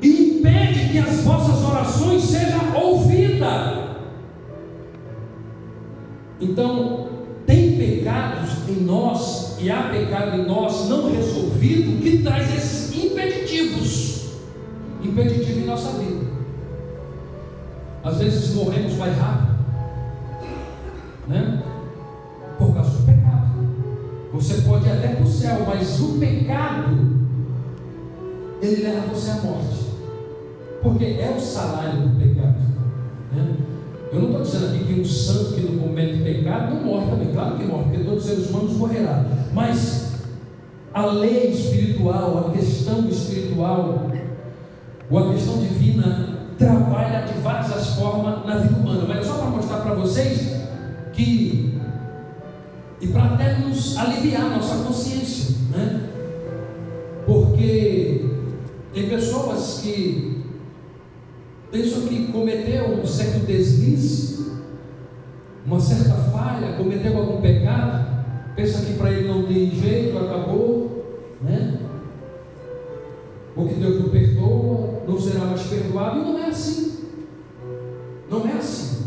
[0.00, 2.59] E impede que as vossas orações sejam
[6.40, 7.08] Então,
[7.46, 14.10] tem pecados em nós e há pecado em nós não resolvido que traz esses impeditivos
[15.02, 16.26] impeditivo em nossa vida.
[18.02, 19.58] Às vezes morremos mais rápido,
[21.28, 21.62] né?
[22.58, 23.50] Por causa do pecado.
[24.32, 27.20] Você pode ir até para o céu, mas o pecado
[28.62, 29.86] ele leva você à morte,
[30.82, 32.60] porque é o salário do pecado.
[33.32, 33.56] Né?
[34.12, 37.32] Eu não estou dizendo aqui que um santo que não comete pecado não morre também,
[37.32, 39.24] claro que morre, porque todos os seres humanos morrerão.
[39.52, 40.14] Mas
[40.92, 44.10] a lei espiritual, a questão espiritual,
[45.08, 49.04] ou a questão divina, trabalha de várias formas na vida humana.
[49.06, 50.60] Mas é só para mostrar para vocês
[51.12, 51.78] que,
[53.00, 56.08] e para até nos aliviar nossa consciência, né?
[57.26, 58.26] Porque
[58.92, 60.42] tem pessoas que
[61.70, 64.50] pensam que cometeu um certo deslize,
[65.64, 68.24] uma certa falha, cometeu algum pecado,
[68.56, 71.04] pensa que para ele não tem jeito, acabou,
[71.40, 71.78] né?
[73.54, 77.04] Ou que Deus não perdoa, não será mais perdoado, e não é assim.
[78.28, 79.06] Não é assim.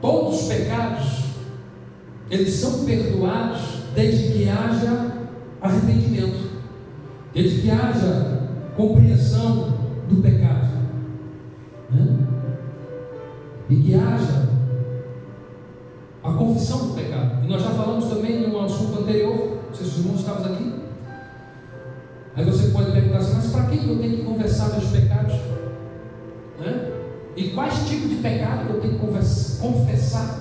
[0.00, 1.24] Todos os pecados,
[2.30, 5.12] eles são perdoados desde que haja
[5.60, 6.50] arrependimento,
[7.32, 8.31] desde que haja
[8.76, 9.72] compreensão
[10.08, 10.68] do pecado,
[11.90, 12.18] né?
[13.68, 14.48] e que haja
[16.22, 17.44] a confissão do pecado.
[17.44, 20.72] E nós já falamos também no assunto anterior, não sei se os irmãos estavam aqui.
[22.34, 25.34] Aí você pode perguntar assim, mas para que eu tenho que confessar meus pecados?
[26.58, 26.92] Né?
[27.36, 29.00] E quais tipos de pecado eu tenho que
[29.60, 30.38] confessar?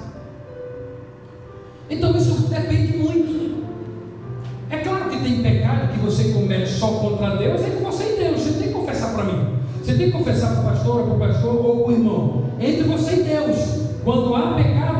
[1.90, 3.11] Então isso depende muito.
[6.02, 8.42] Você comete só contra Deus, é com você e Deus.
[8.42, 9.48] Você tem que confessar para mim.
[9.82, 12.44] Você tem que confessar para o pastor, para o pastor ou para o irmão.
[12.60, 13.82] Entre você e Deus.
[14.04, 14.91] Quando há pecado,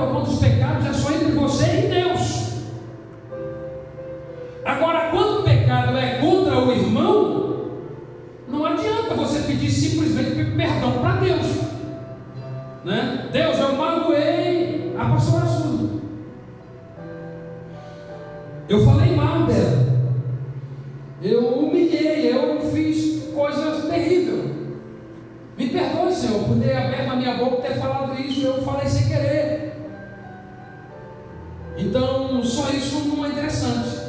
[32.52, 34.02] só isso não é interessante.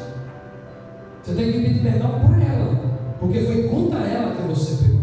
[1.23, 2.75] Você tem que pedir perdão por ela,
[3.21, 5.02] porque foi contra ela que você pecou.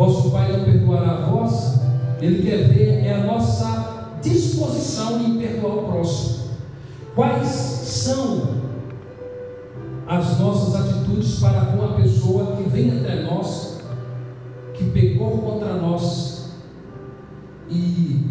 [0.00, 1.82] Vosso Pai não perdoará a vossa,
[2.22, 6.44] Ele quer ver é a nossa disposição em perdoar o próximo.
[7.14, 8.60] Quais são
[10.06, 13.82] as nossas atitudes para com a pessoa que vem até nós,
[14.72, 16.48] que pecou contra nós
[17.68, 18.24] e,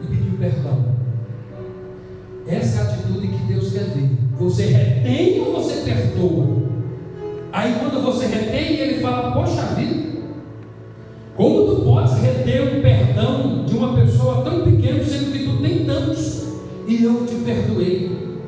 [0.00, 0.94] e pediu perdão?
[2.46, 4.16] Essa é a atitude que Deus quer ver.
[4.38, 6.66] Você retém ou você perdoa?
[7.52, 10.05] Aí quando você retém, ele fala, poxa vida,
[11.36, 15.84] como tu podes reter o perdão de uma pessoa tão pequena, sendo que tu tem
[15.84, 16.46] tantos,
[16.88, 18.38] e eu te perdoei,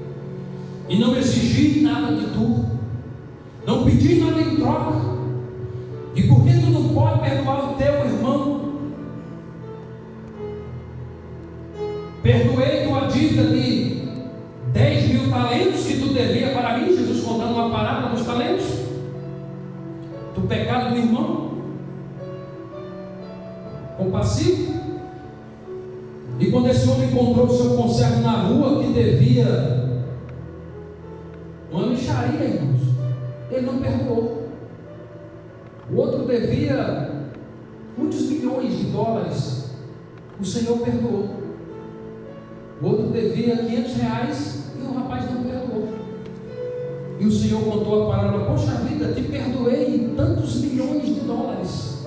[0.88, 2.64] e não exigi nada de tu,
[3.66, 5.18] não pedi nada em troca,
[6.14, 8.58] e por que tu não pode perdoar o teu irmão?
[12.22, 13.67] Perdoei tua dívida de
[27.38, 29.86] encontrou o seu conservo na rua que devia
[31.70, 32.80] uma micharia, irmãos,
[33.50, 34.48] ele não perdoou.
[35.90, 37.28] O outro devia
[37.96, 39.70] muitos milhões de dólares,
[40.40, 41.28] o Senhor perdoou.
[42.80, 45.88] O outro devia 500 reais e o rapaz não perdoou.
[47.20, 52.06] E o Senhor contou a parábola: Poxa vida, te perdoei tantos milhões de dólares.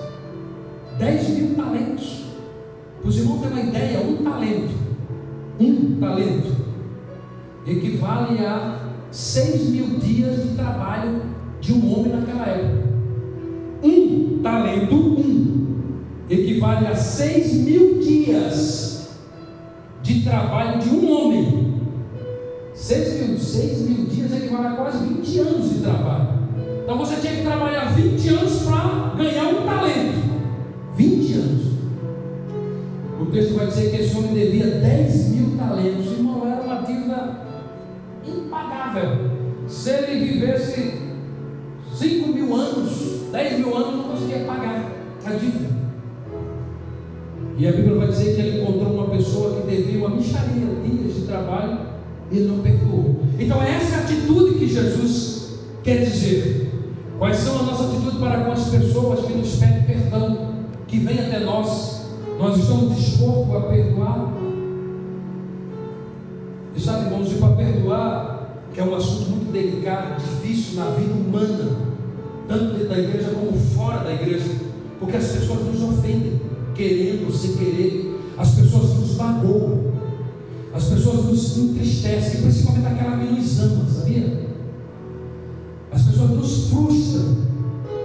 [0.98, 2.22] 10 mil talentos.
[3.04, 4.81] Os irmãos terem uma ideia, um talento,
[5.60, 6.52] um talento,
[7.66, 8.78] equivale a
[9.10, 11.22] 6 mil dias de trabalho
[11.60, 12.82] de um homem naquela época.
[13.82, 15.76] Um talento, um,
[16.28, 19.10] equivale a 6 mil dias
[20.02, 21.72] de trabalho de um homem.
[22.74, 26.28] 6 mil, 6 mil dias equivale a quase 20 anos de trabalho.
[26.82, 29.61] Então você tinha que trabalhar 20 anos para ganhar um
[33.22, 36.10] O texto vai dizer que esse homem devia 10 mil talentos.
[36.10, 37.38] Irmão, era uma dívida
[38.26, 39.30] impagável.
[39.68, 40.94] Se ele vivesse
[41.94, 44.90] 5 mil anos, 10 mil anos, não conseguia pagar
[45.24, 45.70] a dívida.
[47.56, 51.14] E a Bíblia vai dizer que ele encontrou uma pessoa que devia uma micharia, dias
[51.14, 51.78] de trabalho,
[52.32, 53.20] e não perdoou.
[53.38, 56.72] Então, é essa atitude que Jesus quer dizer.
[57.20, 60.54] Quais são a nossa atitude para com as pessoas que nos pedem perdão,
[60.88, 62.01] que vêm até nós?
[62.42, 64.32] Nós estamos dispostos a perdoar?
[66.74, 71.12] E sabe, irmãos, e para perdoar, que é um assunto muito delicado, difícil na vida
[71.12, 71.76] humana,
[72.48, 74.56] tanto dentro da igreja como fora da igreja,
[74.98, 76.40] porque as pessoas nos ofendem,
[76.74, 79.92] querendo ou sem querer, as pessoas nos magoam,
[80.74, 84.48] as pessoas nos entristecem, principalmente aquela que nos ama, sabia?
[85.92, 87.36] As pessoas nos frustram.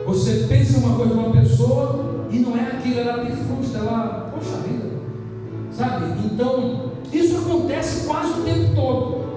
[0.05, 4.31] Você pensa uma coisa de uma pessoa e não é aquilo, ela te frustra, ela,
[4.33, 4.89] poxa vida,
[5.71, 6.05] sabe?
[6.25, 9.27] Então, isso acontece quase o tempo todo.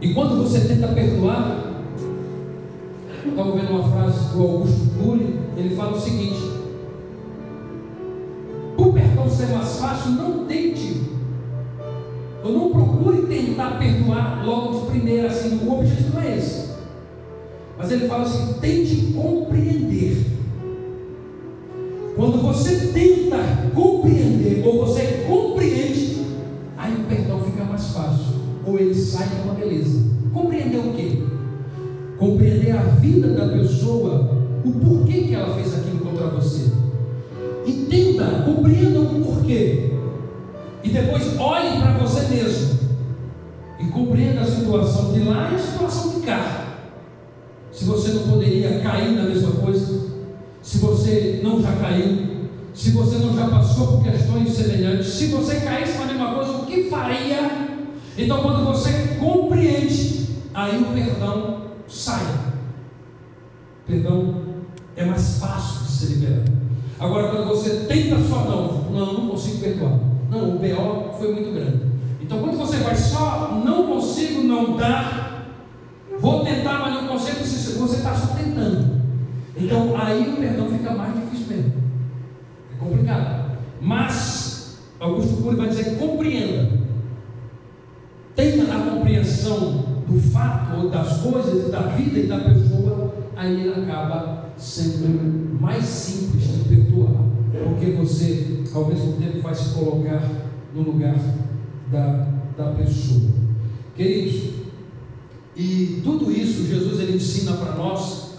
[0.00, 1.58] E quando você tenta perdoar,
[3.24, 6.50] eu estava vendo uma frase do Augusto Cury, ele fala o seguinte:
[8.76, 11.10] o perdão ser mais fácil, não tente.
[12.42, 16.69] Eu não procure tentar perdoar logo de primeira, assim, o objetivo não é esse.
[17.80, 20.26] Mas ele fala assim: tente compreender.
[22.14, 23.38] Quando você tenta
[23.74, 26.26] compreender, ou você compreende,
[26.76, 28.34] aí o perdão fica mais fácil.
[28.66, 30.10] Ou ele sai com uma beleza.
[30.34, 31.22] Compreender o quê?
[32.18, 34.30] Compreender a vida da pessoa,
[34.62, 36.70] o porquê que ela fez aquilo contra você.
[37.66, 39.94] Entenda, compreenda o porquê.
[40.84, 42.78] E depois olhe para você mesmo.
[43.80, 46.69] E compreenda a situação de lá e a situação de cá.
[47.72, 50.10] Se você não poderia cair na mesma coisa,
[50.62, 52.30] se você não já caiu,
[52.74, 56.66] se você não já passou por questões semelhantes, se você caísse na mesma coisa, o
[56.66, 57.68] que faria?
[58.16, 62.24] Então, quando você compreende, aí o perdão sai.
[63.82, 64.34] O perdão
[64.96, 66.52] é mais fácil de ser liberado.
[66.98, 69.98] Agora, quando você tenta só, não, não, não consigo perdoar.
[70.30, 71.80] Não, o BO foi muito grande.
[72.20, 75.46] Então, quando você vai só, não consigo, não dá,
[76.20, 77.38] vou tentar, mas não consigo,
[77.80, 79.00] você está só tentando.
[79.60, 81.72] Então, aí o perdão fica mais difícil mesmo.
[82.74, 83.58] É complicado.
[83.80, 86.80] Mas, Augusto Cury vai dizer: compreenda.
[88.34, 94.46] Tenha a compreensão do fato, das coisas, da vida e da pessoa, aí ele acaba
[94.56, 97.24] sendo mais simples de perdoar.
[97.64, 100.22] Porque você, ao mesmo tempo, vai se colocar
[100.74, 101.16] no lugar
[101.92, 103.30] da, da pessoa.
[103.94, 104.54] Queridos,
[105.56, 108.29] e tudo isso Jesus ele ensina para nós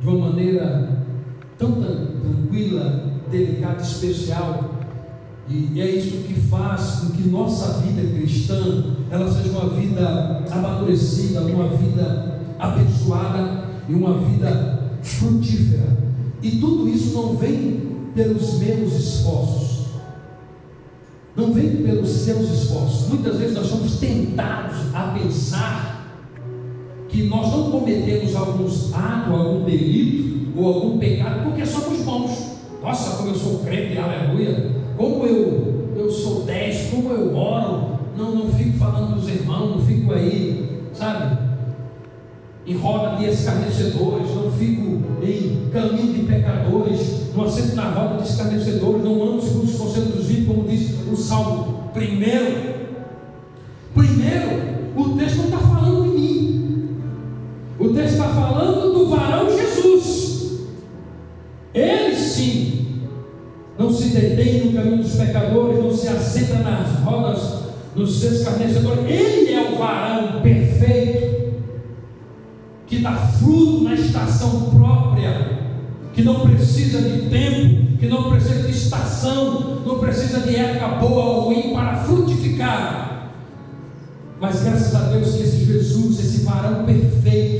[0.00, 0.88] de uma maneira
[1.58, 4.74] tão tranquila, delicada, especial.
[5.48, 11.42] E é isso que faz com que nossa vida cristã ela seja uma vida amadurecida,
[11.42, 15.96] uma vida abençoada e uma vida frutífera.
[16.42, 19.84] E tudo isso não vem pelos meus esforços.
[21.36, 23.08] Não vem pelos seus esforços.
[23.08, 25.93] Muitas vezes nós somos tentados a pensar
[27.14, 32.54] que nós não cometemos alguns atos, algum delito ou algum pecado porque somos bons.
[32.82, 34.72] Nossa, como eu sou crente, aleluia.
[34.96, 37.94] Como eu, eu sou dez, como eu oro.
[38.18, 41.38] Não, não fico falando dos irmãos, não fico aí, sabe?
[42.66, 48.28] Em roda de escarnecedores, não fico em caminho de pecadores, não assento na roda de
[48.28, 51.90] escarnecedores, não ando segundo os conselhos dos ímpios, como diz o Salmo.
[51.92, 52.74] Primeiro,
[53.94, 54.73] primeiro,
[58.34, 60.60] falando do varão Jesus.
[61.72, 62.74] Ele sim
[63.78, 67.64] não se detém no caminho dos pecadores, não se assenta nas rodas
[67.94, 69.04] dos escarnecedores.
[69.06, 71.54] Ele é o varão perfeito,
[72.86, 75.58] que dá fruto na estação própria,
[76.12, 81.24] que não precisa de tempo, que não precisa de estação, não precisa de época boa
[81.24, 83.32] ou ruim para frutificar.
[84.40, 87.53] Mas graças a Deus que esse Jesus, esse varão perfeito,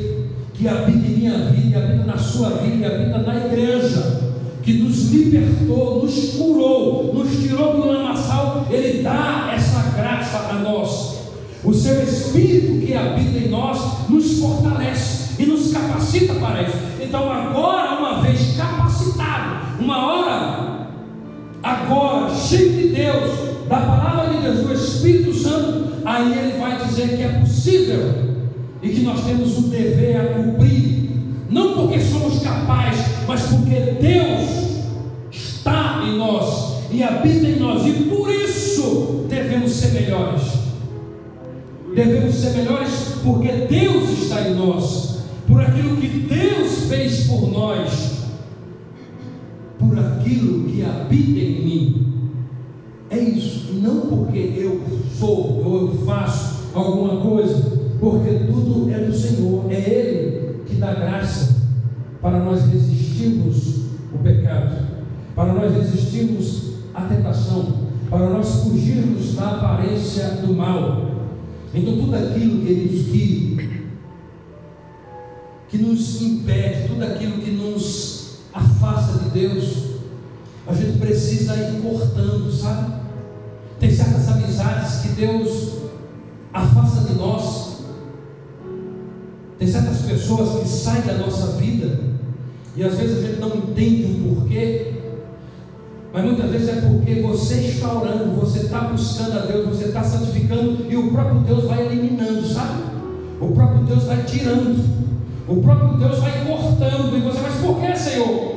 [0.64, 4.22] que habita em minha vida, que habita na sua vida, que habita na igreja,
[4.62, 11.18] que nos libertou, nos curou, nos tirou do lamaçal, Ele dá essa graça a nós.
[11.62, 16.78] O seu Espírito que habita em nós nos fortalece e nos capacita para isso.
[16.98, 20.88] Então, agora, uma vez capacitado, uma hora,
[21.62, 27.16] agora, cheio de Deus, da palavra de Deus, do Espírito Santo, aí ele vai dizer
[27.16, 28.23] que é possível
[28.84, 31.10] e que nós temos um dever a cumprir,
[31.48, 34.84] não porque somos capazes, mas porque Deus
[35.30, 40.42] está em nós e habita em nós, e por isso devemos ser melhores.
[41.94, 42.90] Devemos ser melhores
[43.24, 48.18] porque Deus está em nós, por aquilo que Deus fez por nós,
[49.78, 52.06] por aquilo que habita em mim.
[53.08, 54.82] É isso, não porque eu
[55.18, 60.94] sou ou eu faço alguma coisa, porque tudo é do Senhor, é Ele que dá
[60.94, 61.56] graça
[62.20, 64.76] para nós resistirmos o pecado,
[65.34, 71.10] para nós resistirmos a tentação, para nós fugirmos da aparência do mal.
[71.74, 73.84] Então tudo aquilo, queridos, que,
[75.68, 79.84] que nos impede, tudo aquilo que nos afasta de Deus,
[80.66, 82.94] a gente precisa ir cortando, sabe?
[83.78, 85.74] Tem certas amizades que Deus
[86.52, 87.63] afasta de nós.
[89.64, 91.98] Tem certas pessoas que saem da nossa vida
[92.76, 94.92] e às vezes a gente não entende o porquê,
[96.12, 100.04] mas muitas vezes é porque você está orando, você está buscando a Deus, você está
[100.04, 102.82] santificando e o próprio Deus vai eliminando, sabe?
[103.40, 104.84] O próprio Deus vai tirando,
[105.48, 108.54] o próprio Deus vai cortando, e você, mas por que, Senhor?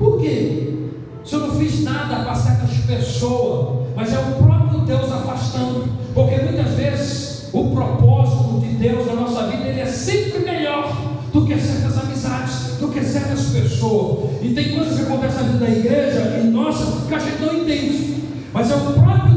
[0.00, 0.88] Por quê?
[1.24, 6.34] Se eu não fiz nada para certas pessoas, mas é o próprio Deus afastando, porque
[6.38, 10.92] muitas vezes o propósito de Deus na nossa vida ele é sempre melhor
[11.32, 14.30] do que certas amizades, do que certas pessoas.
[14.42, 17.54] E tem coisas que acontecem na vida da igreja e nossa que a gente não
[17.54, 19.29] entende, mas é o próprio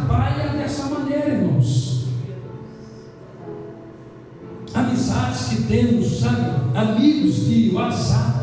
[0.00, 2.06] trabalha dessa maneira, irmãos.
[4.72, 6.46] Amizades que temos, sabe?
[6.74, 8.38] Amigos de WhatsApp,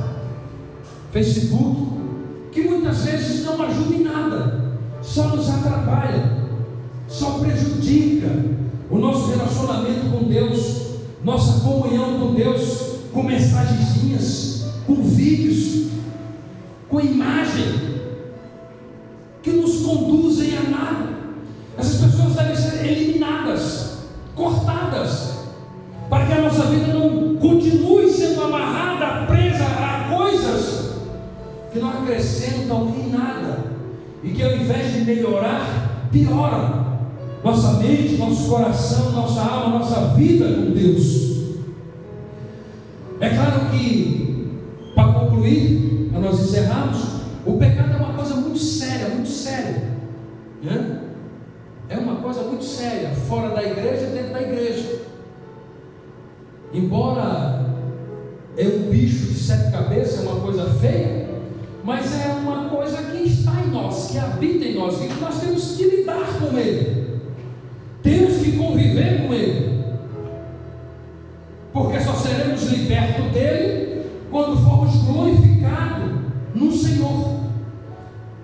[1.12, 1.94] Facebook,
[2.52, 6.38] que muitas vezes não ajudam em nada, só nos atrapalha,
[7.08, 8.28] só prejudica
[8.90, 15.88] o nosso relacionamento com Deus, nossa comunhão com Deus, com mensagenzinhas, com vídeos,
[16.90, 17.87] com imagem
[34.24, 36.88] e que ao invés de melhorar, piora
[37.44, 41.28] nossa mente, nosso coração, nossa alma, nossa vida com Deus.
[43.20, 44.52] É claro que,
[44.94, 47.00] para concluir, para nós encerrarmos,
[47.46, 49.92] o pecado é uma coisa muito séria, muito séria.
[50.62, 51.00] Né?
[51.90, 55.02] É uma coisa muito séria, fora da igreja dentro da igreja.
[56.74, 57.66] Embora
[58.58, 61.17] é um bicho de sete cabeças, é uma coisa feia,
[61.88, 65.78] mas é uma coisa que está em nós, que habita em nós, que nós temos
[65.78, 67.22] que lidar com ele.
[68.04, 69.86] Temos que conviver com ele.
[71.72, 76.12] Porque só seremos libertos dele quando formos glorificados
[76.54, 77.40] no Senhor.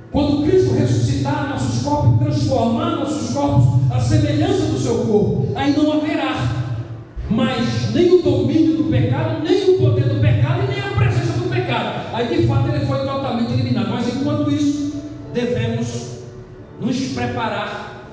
[0.10, 5.91] Quando Cristo ressuscitar nossos corpos, transformar nossos corpos à semelhança do seu corpo, aí não
[5.91, 6.64] haverá
[7.30, 11.34] mais nem o domínio do pecado, nem o poder do pecado e nem a presença
[11.39, 12.04] do pecado.
[12.14, 13.89] Aí de fato ele foi totalmente eliminado.
[13.89, 15.02] Mas enquanto isso,
[15.44, 16.20] devemos
[16.80, 18.10] nos preparar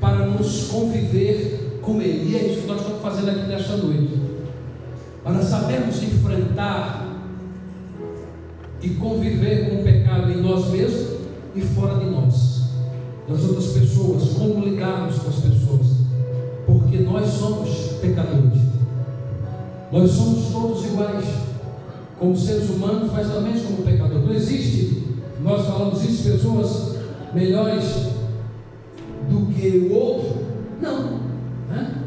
[0.00, 2.32] para nos conviver com Ele.
[2.32, 4.20] E é isso que nós estamos fazendo aqui nesta noite.
[5.22, 7.06] Para sabermos enfrentar
[8.82, 11.16] e conviver com o pecado em nós mesmos
[11.54, 12.70] e fora de nós,
[13.28, 15.86] das outras pessoas, como lidarmos com as pessoas,
[16.66, 18.60] porque nós somos pecadores,
[19.90, 21.24] nós somos todos iguais,
[22.18, 24.24] como seres humanos, mas também como pecadores.
[24.24, 25.05] Não existe,
[25.40, 26.96] nós falamos isso, pessoas
[27.34, 27.84] melhores
[29.28, 30.46] do que o outro?
[30.80, 31.20] Não,
[31.68, 32.02] né?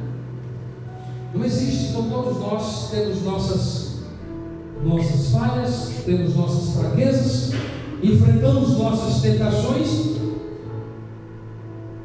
[1.33, 1.89] não existe.
[1.89, 3.89] Então todos nós temos nossas
[4.83, 7.51] nossas falhas, temos nossas fraquezas,
[8.01, 10.17] enfrentamos nossas tentações,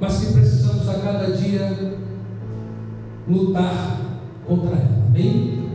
[0.01, 1.99] mas que precisamos a cada dia
[3.29, 4.01] lutar
[4.47, 5.05] contra ela.
[5.07, 5.69] Amém?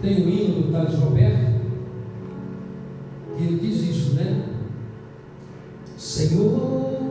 [0.00, 1.60] Tem um hino do Thales Roberto,
[3.38, 4.57] e ele diz isso, né?
[5.98, 7.10] Senhor,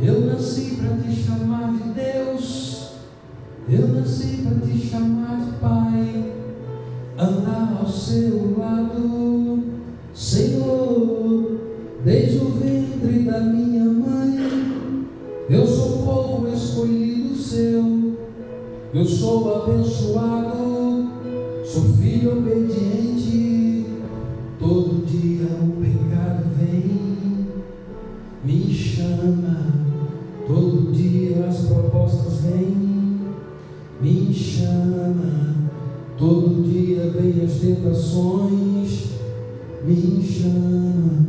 [0.00, 2.90] eu nasci para te chamar de Deus,
[3.68, 6.32] eu nasci para te chamar de Pai,
[7.18, 9.64] andar ao seu lado,
[10.14, 11.58] Senhor,
[12.04, 15.08] desde o ventre da minha mãe,
[15.50, 18.16] eu sou povo escolhido seu,
[18.94, 21.08] eu sou abençoado,
[21.64, 23.86] sou filho obediente,
[24.60, 26.03] todo dia o vem
[28.44, 29.72] me chama.
[30.46, 33.20] Todo dia as propostas vêm,
[34.00, 35.54] me chama.
[36.18, 39.10] Todo dia vem as tentações,
[39.84, 41.24] me chama.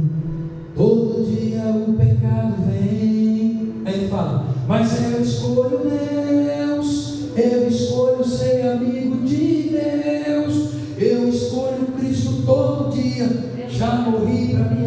[0.75, 3.73] Todo dia o pecado vem.
[3.85, 11.87] Aí ele fala, mas eu escolho Deus, eu escolho ser amigo de Deus, eu escolho
[11.97, 13.55] Cristo todo dia.
[13.69, 14.84] Já morri para minha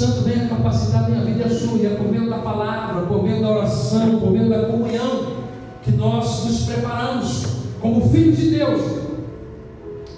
[0.00, 3.02] Santo venha capacitar a minha vida e a sua, e é por meio da palavra,
[3.02, 5.26] por meio da oração, por meio da comunhão,
[5.82, 7.44] que nós nos preparamos
[7.82, 8.80] como filhos de Deus,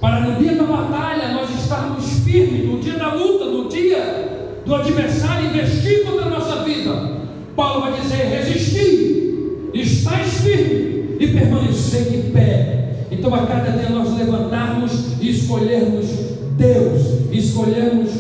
[0.00, 4.72] para no dia da batalha nós estarmos firmes, no dia da luta, no dia do
[4.72, 6.92] adversário investir contra a nossa vida.
[7.56, 12.72] Paulo vai dizer: resistir, estáis firme e permanecer de pé
[13.12, 16.06] então, a cada dia nós levantarmos e escolhermos
[16.56, 18.10] Deus, escolhermos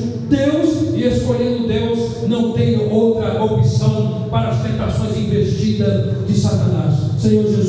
[2.42, 6.81] não tem outra opção para as tentações investidas de Satanás.